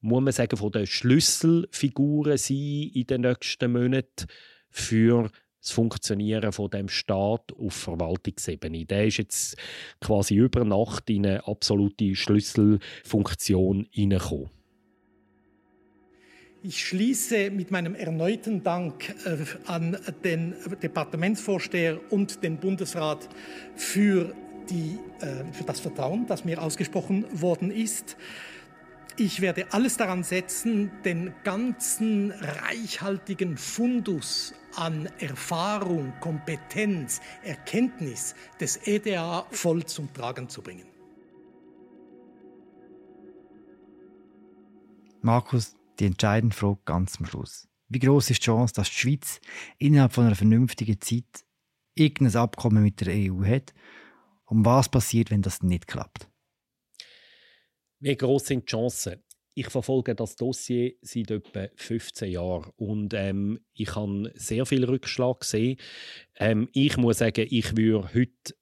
muss 0.00 0.22
man 0.22 0.32
sagen, 0.32 0.56
von 0.56 0.72
den 0.72 0.86
Schlüsselfiguren 0.86 2.38
sein 2.38 2.90
in 2.94 3.06
den 3.06 3.20
nächsten 3.22 3.72
Monaten 3.72 4.26
für 4.70 5.30
das 5.60 5.72
Funktionieren 5.72 6.52
von 6.52 6.70
dem 6.70 6.88
Staat 6.88 7.52
auf 7.52 7.74
Verwaltungsebene. 7.74 8.86
Der 8.86 9.06
ist 9.06 9.18
jetzt 9.18 9.56
quasi 10.00 10.36
über 10.36 10.64
Nacht 10.64 11.10
in 11.10 11.26
eine 11.26 11.46
absolute 11.46 12.14
Schlüsselfunktion 12.14 13.86
hineingekommen. 13.90 14.50
Ich 16.62 16.84
schließe 16.84 17.50
mit 17.50 17.70
meinem 17.70 17.94
erneuten 17.94 18.62
Dank 18.62 19.14
äh, 19.24 19.38
an 19.66 19.96
den 20.22 20.54
Departementsvorsteher 20.82 21.98
und 22.10 22.42
den 22.42 22.58
Bundesrat 22.58 23.30
für, 23.76 24.34
die, 24.68 24.98
äh, 25.24 25.50
für 25.52 25.64
das 25.64 25.80
Vertrauen, 25.80 26.26
das 26.26 26.44
mir 26.44 26.62
ausgesprochen 26.62 27.24
worden 27.32 27.70
ist. 27.70 28.18
Ich 29.20 29.42
werde 29.42 29.70
alles 29.74 29.98
daran 29.98 30.24
setzen, 30.24 30.90
den 31.04 31.34
ganzen 31.44 32.30
reichhaltigen 32.30 33.58
Fundus 33.58 34.54
an 34.76 35.10
Erfahrung, 35.18 36.14
Kompetenz, 36.20 37.20
Erkenntnis 37.42 38.34
des 38.58 38.78
EDA 38.86 39.46
voll 39.50 39.84
zum 39.84 40.10
Tragen 40.14 40.48
zu 40.48 40.62
bringen. 40.62 40.86
Markus, 45.20 45.76
die 45.98 46.06
entscheidende 46.06 46.56
Frage 46.56 46.78
ganz 46.86 47.18
am 47.18 47.26
Schluss. 47.26 47.68
Wie 47.90 47.98
groß 47.98 48.30
ist 48.30 48.40
die 48.40 48.44
Chance, 48.46 48.72
dass 48.72 48.88
die 48.88 48.94
Schweiz 49.00 49.38
innerhalb 49.76 50.14
von 50.14 50.24
einer 50.24 50.34
vernünftigen 50.34 50.98
Zeit 50.98 51.44
irgendein 51.94 52.40
Abkommen 52.40 52.82
mit 52.82 53.02
der 53.02 53.12
EU 53.14 53.44
hat? 53.44 53.74
Und 54.46 54.64
was 54.64 54.88
passiert, 54.88 55.30
wenn 55.30 55.42
das 55.42 55.62
nicht 55.62 55.88
klappt? 55.88 56.29
Wie 58.00 58.16
groß 58.16 58.46
sind 58.46 58.62
die 58.62 58.70
Chancen? 58.70 59.22
Ich 59.54 59.68
verfolge 59.68 60.14
das 60.14 60.34
Dossier 60.34 60.94
seit 61.02 61.30
etwa 61.30 61.68
15 61.76 62.32
Jahren 62.32 62.70
und 62.76 63.12
ähm, 63.12 63.60
ich 63.74 63.94
habe 63.94 64.32
sehr 64.34 64.64
viel 64.64 64.84
Rückschlag 64.84 65.40
gesehen. 65.40 65.76
Ähm, 66.38 66.70
ich 66.72 66.96
muss 66.96 67.18
sagen, 67.18 67.46
ich 67.50 67.76
würde 67.76 68.08
heute 68.14 68.54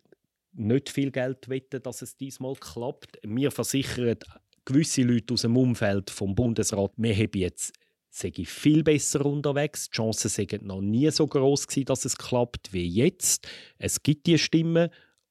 nicht 0.54 0.88
viel 0.88 1.12
Geld 1.12 1.48
wetten, 1.48 1.82
dass 1.82 2.02
es 2.02 2.16
diesmal 2.16 2.54
klappt. 2.54 3.24
Mir 3.24 3.52
versichern 3.52 4.16
gewisse 4.64 5.02
Leute 5.02 5.34
aus 5.34 5.42
dem 5.42 5.56
Umfeld 5.56 6.10
vom 6.10 6.34
Bundesrat, 6.34 6.92
wir 6.96 7.14
haben 7.14 7.30
jetzt 7.34 7.74
sei 8.10 8.32
viel 8.44 8.82
besser 8.82 9.24
unterwegs. 9.24 9.88
Die 9.88 9.96
Chancen 9.96 10.30
sind 10.30 10.62
noch 10.62 10.80
nie 10.80 11.10
so 11.10 11.28
groß 11.28 11.68
gewesen, 11.68 11.84
dass 11.84 12.04
es 12.04 12.18
klappt 12.18 12.72
wie 12.72 12.88
jetzt. 12.88 13.46
Es 13.78 14.02
gibt 14.02 14.26
die 14.26 14.38
Stimmen 14.38 14.88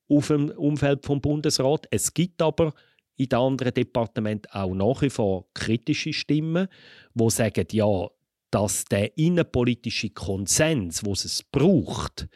auf 0.08 0.28
dem 0.28 0.50
Umfeld 0.52 1.06
vom 1.06 1.20
Bundesrat. 1.20 1.88
Es 1.92 2.14
gibt 2.14 2.42
aber 2.42 2.74
in 3.18 3.30
den 3.30 3.40
anderen 3.40 3.74
Departementen 3.74 4.52
auch 4.52 4.74
nach 4.74 5.02
wie 5.02 5.10
vor 5.10 5.46
kritische 5.54 6.14
Stimmen, 6.14 6.68
die 7.14 7.30
sagen, 7.30 7.66
ja, 7.72 8.08
dass 8.52 8.86
der 8.86 9.18
innenpolitische 9.18 10.12
Konsens, 10.12 11.04
wo 11.04 11.12
es 11.12 11.44
braucht, 11.52 12.28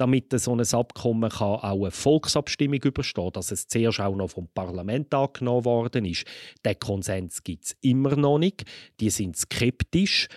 damit 0.00 0.32
so 0.40 0.54
ein 0.54 0.60
Abkommen 0.60 1.30
kann 1.30 1.58
auch 1.58 1.82
eine 1.82 1.90
Volksabstimmung 1.90 2.82
überstehen, 2.82 3.30
dass 3.32 3.50
es 3.50 3.68
zuerst 3.68 4.00
auch 4.00 4.16
noch 4.16 4.30
vom 4.30 4.48
Parlament 4.48 5.12
angenommen 5.12 5.66
worden 5.66 6.06
ist. 6.06 6.24
Der 6.64 6.74
Konsens 6.74 7.42
gibt 7.44 7.66
es 7.66 7.76
immer 7.82 8.16
noch 8.16 8.38
nicht. 8.38 8.64
Die 8.98 9.10
sind 9.10 9.36
skeptisch. 9.36 10.28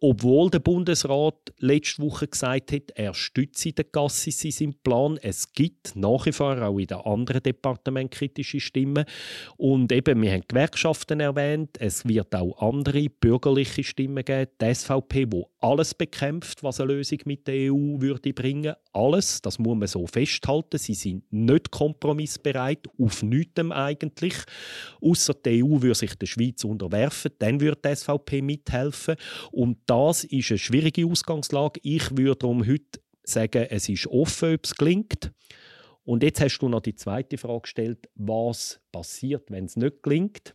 Obwohl 0.00 0.50
der 0.50 0.60
Bundesrat 0.60 1.52
letzte 1.58 2.02
Woche 2.02 2.28
gesagt 2.28 2.72
hat, 2.72 2.90
er 2.94 3.14
stütze 3.14 3.72
den 3.72 3.86
Gassis 3.90 4.44
in 4.44 4.50
seinem 4.50 4.74
Plan. 4.82 5.18
Es 5.22 5.52
gibt 5.52 5.96
nach 5.96 6.26
wie 6.26 6.32
vor 6.32 6.60
auch 6.60 6.78
in 6.78 6.86
den 6.86 6.98
anderen 6.98 7.42
Departementen 7.42 8.10
kritische 8.10 8.60
Stimmen. 8.60 9.04
Und 9.56 9.92
eben, 9.92 10.22
wir 10.22 10.32
haben 10.32 10.44
Gewerkschaften 10.46 11.20
erwähnt, 11.20 11.76
es 11.78 12.06
wird 12.06 12.34
auch 12.34 12.60
andere 12.60 13.08
bürgerliche 13.08 13.84
Stimmen 13.84 14.24
geben. 14.24 14.50
Die 14.60 14.74
SVP, 14.74 15.26
wo 15.30 15.50
alles 15.60 15.94
bekämpft, 15.94 16.62
was 16.62 16.80
eine 16.80 16.94
Lösung 16.94 17.18
mit 17.24 17.46
der 17.46 17.72
EU 17.72 18.00
würde 18.00 18.32
bringen. 18.32 18.74
Alles, 18.92 19.40
das 19.40 19.58
muss 19.58 19.76
man 19.76 19.86
so 19.86 20.06
festhalten. 20.06 20.78
Sie 20.78 20.94
sind 20.94 21.32
nicht 21.32 21.70
kompromissbereit, 21.70 22.88
auf 22.98 23.22
nichts 23.22 23.60
eigentlich. 23.70 24.34
Außer 25.00 25.34
die 25.34 25.62
EU 25.62 25.80
würde 25.80 25.94
sich 25.94 26.14
der 26.16 26.26
Schweiz 26.26 26.64
unterwerfen, 26.64 27.30
dann 27.38 27.60
würde 27.60 27.80
die 27.84 27.94
SVP 27.94 28.42
mithelfen. 28.42 29.16
Und 29.52 29.78
das 29.86 30.24
ist 30.24 30.50
eine 30.50 30.58
schwierige 30.58 31.06
Ausgangslage. 31.06 31.80
Ich 31.84 32.16
würde 32.16 32.36
darum 32.36 32.66
heute 32.66 33.00
sagen, 33.22 33.66
es 33.70 33.88
ist 33.88 34.08
offen, 34.08 34.54
ob 34.54 34.64
es 34.64 34.74
gelingt. 34.74 35.32
Und 36.02 36.24
jetzt 36.24 36.40
hast 36.40 36.58
du 36.58 36.68
noch 36.68 36.80
die 36.80 36.96
zweite 36.96 37.38
Frage 37.38 37.62
gestellt, 37.62 38.08
was 38.16 38.80
passiert, 38.90 39.50
wenn 39.50 39.66
es 39.66 39.76
nicht 39.76 40.02
gelingt. 40.02 40.52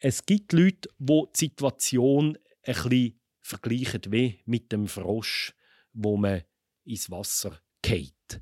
Es 0.00 0.26
gibt 0.26 0.52
Leute, 0.52 0.88
die 0.98 1.22
die 1.34 1.38
Situation 1.38 2.36
ein 2.64 2.74
bisschen 2.74 3.20
vergleichen 3.40 4.00
wie 4.08 4.40
mit 4.46 4.72
dem 4.72 4.88
Frosch, 4.88 5.54
wo 5.92 6.16
man 6.16 6.42
ins 6.84 7.10
Wasser 7.10 7.60
geht 7.82 8.40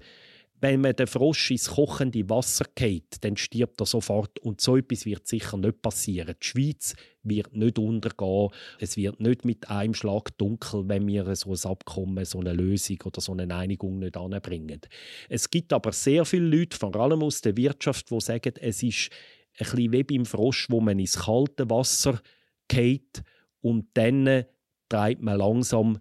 wenn 0.63 0.81
man 0.81 0.95
den 0.95 1.09
Frosch 1.09 1.51
ins 1.51 1.71
kochende 1.71 2.31
Wasser 2.31 2.65
geht, 2.77 3.17
dann 3.23 3.37
stirbt 3.37 3.81
er 3.81 3.87
sofort. 3.87 4.39
Und 4.39 4.61
so 4.61 4.77
etwas 4.77 5.05
wird 5.05 5.27
sicher 5.27 5.57
nicht 5.57 5.83
passieren. 5.83 6.37
Die 6.41 6.47
Schweiz 6.47 6.95
wird 7.25 7.53
nicht 7.53 7.81
untergehen. 7.81 8.51
Es 8.79 8.97
wird 8.97 9.19
nicht 9.19 9.45
mit 9.45 9.69
einem 9.69 9.93
Schlag 9.93 10.39
dunkel, 10.39 10.89
wenn 10.89 11.09
wir 11.09 11.35
so 11.35 11.51
ein 11.51 11.71
Abkommen, 11.71 12.25
so 12.25 12.39
eine 12.39 12.53
Lösung 12.53 12.99
oder 13.05 13.21
so 13.21 13.33
eine 13.33 13.53
Einigung 13.53 13.99
nicht 13.99 14.17
anbringen. 14.17 14.81
Es 15.29 15.51
gibt 15.51 15.73
aber 15.73 15.91
sehr 15.91 16.25
viele 16.25 16.57
Leute, 16.57 16.77
vor 16.77 16.95
allem 16.95 17.25
aus 17.25 17.41
der 17.41 17.57
Wirtschaft, 17.57 18.13
die 18.13 18.21
sagen, 18.21 18.55
es 18.61 18.85
ist 18.85 19.11
ein 19.59 19.67
bisschen 19.67 19.93
wie 19.93 20.05
beim 20.05 20.25
Frosch, 20.25 20.71
wo 20.71 20.81
man 20.81 21.01
ins 21.01 21.19
kalte 21.19 21.69
Wasser 21.71 22.21
geht 22.69 23.25
und 23.63 23.89
dann 23.95 24.45
treibt 24.89 25.23
man 25.23 25.39
langsam 25.39 25.99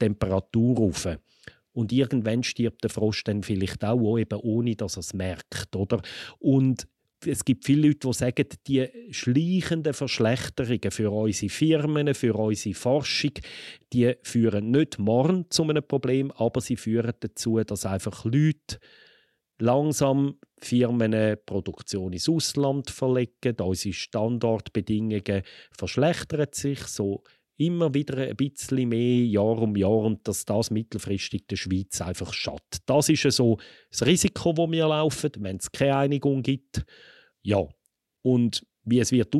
die 0.00 0.06
Temperatur 0.06 0.78
auf. 0.78 1.08
Und 1.76 1.92
irgendwann 1.92 2.42
stirbt 2.42 2.84
der 2.84 2.90
Frosch 2.90 3.22
dann 3.24 3.42
vielleicht 3.42 3.84
auch, 3.84 4.16
eben 4.16 4.40
ohne 4.40 4.76
dass 4.76 4.96
er 4.96 5.00
es 5.00 5.12
merkt. 5.12 5.76
Oder? 5.76 6.00
Und 6.38 6.88
es 7.26 7.44
gibt 7.44 7.66
viele 7.66 7.88
Leute, 7.88 8.08
die 8.08 8.12
sagen, 8.14 8.46
die 8.66 8.88
schleichenden 9.10 9.92
Verschlechterungen 9.92 10.90
für 10.90 11.10
unsere 11.10 11.50
Firmen, 11.50 12.14
für 12.14 12.34
unsere 12.34 12.74
Forschung, 12.74 13.32
die 13.92 14.14
führen 14.22 14.70
nicht 14.70 14.98
morgen 14.98 15.50
zu 15.50 15.64
einem 15.64 15.86
Problem, 15.86 16.30
aber 16.30 16.62
sie 16.62 16.76
führen 16.76 17.12
dazu, 17.20 17.62
dass 17.62 17.84
einfach 17.84 18.24
Leute 18.24 18.78
langsam 19.58 20.38
Firmen 20.58 21.36
Produktion 21.44 22.14
ins 22.14 22.28
Ausland 22.28 22.90
verlegen, 22.90 23.56
unsere 23.60 23.92
Standortbedingungen 23.92 25.42
verschlechtern 25.72 26.48
sich, 26.52 26.80
so 26.84 27.22
immer 27.56 27.94
wieder 27.94 28.18
ein 28.18 28.36
bisschen 28.36 28.88
mehr 28.88 29.24
Jahr 29.24 29.58
um 29.58 29.76
Jahr 29.76 30.00
und 30.00 30.26
dass 30.28 30.44
das 30.44 30.70
mittelfristig 30.70 31.46
der 31.48 31.56
Schweiz 31.56 32.00
einfach 32.00 32.32
schadet. 32.32 32.80
Das 32.86 33.08
ist 33.08 33.22
so 33.32 33.58
das 33.90 34.04
Risiko, 34.04 34.52
das 34.52 34.70
wir 34.70 34.88
laufen, 34.88 35.30
wenn 35.38 35.56
es 35.56 35.72
keine 35.72 35.96
Einigung 35.96 36.42
gibt. 36.42 36.84
Ja, 37.42 37.66
und 38.22 38.66
wie 38.84 39.00
es 39.00 39.12
wird 39.12 39.34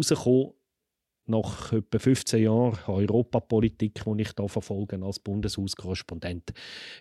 nach 1.28 1.72
etwa 1.72 1.98
15 1.98 2.42
Jahren 2.42 2.78
Europapolitik, 2.86 4.02
die 4.04 4.22
ich 4.22 4.32
da 4.32 4.46
verfolge 4.46 5.02
als 5.02 5.18
Bundeshauskorrespondent, 5.18 6.52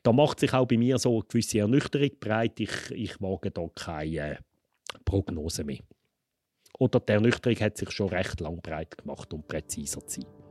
da 0.04 0.12
macht 0.12 0.40
sich 0.40 0.54
auch 0.54 0.68
bei 0.68 0.78
mir 0.78 0.98
so 0.98 1.14
eine 1.14 1.26
gewisse 1.28 1.60
Ernüchterung 1.60 2.10
breit. 2.20 2.60
Ich, 2.60 2.92
ich 2.92 3.22
wage 3.22 3.52
da 3.52 3.68
keine 3.76 4.40
Prognose 5.06 5.64
mehr. 5.64 5.80
Oder 6.80 7.00
die 7.00 7.14
Ernüchterung 7.14 7.60
hat 7.60 7.78
sich 7.78 7.92
schon 7.92 8.10
recht 8.10 8.40
lang 8.42 8.62
breit 8.62 8.98
gemacht, 8.98 9.32
um 9.34 9.44
präziser 9.44 10.06
zu 10.06 10.22
sein. 10.22 10.45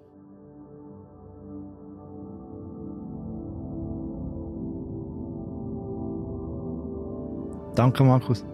Danke, 7.74 8.04
Markus. 8.04 8.44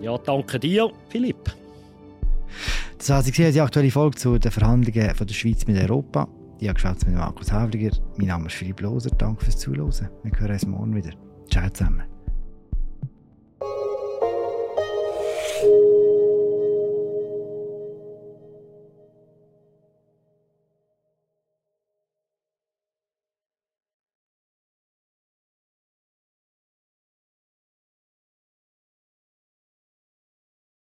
Ja, 0.00 0.18
danke 0.18 0.58
dir, 0.58 0.90
Philipp. 1.08 1.54
Das 2.98 3.10
war 3.10 3.22
die 3.22 3.60
aktuelle 3.60 3.90
Folge 3.90 4.16
zu 4.16 4.38
den 4.38 4.50
Verhandlungen 4.50 5.14
von 5.14 5.26
der 5.26 5.34
Schweiz 5.34 5.66
mit 5.66 5.78
Europa. 5.78 6.28
Ich 6.58 6.68
habe 6.68 6.74
geschaut 6.74 7.06
mit 7.06 7.16
Markus 7.16 7.52
Havliger. 7.52 7.94
Mein 8.16 8.28
Name 8.28 8.46
ist 8.46 8.54
Philipp 8.54 8.80
Loser. 8.80 9.10
Danke 9.10 9.44
fürs 9.44 9.58
Zuhören. 9.58 10.08
Wir 10.22 10.40
hören 10.40 10.52
uns 10.52 10.66
morgen 10.66 10.94
wieder. 10.94 11.10
Ciao 11.50 11.68
zusammen. 11.70 12.02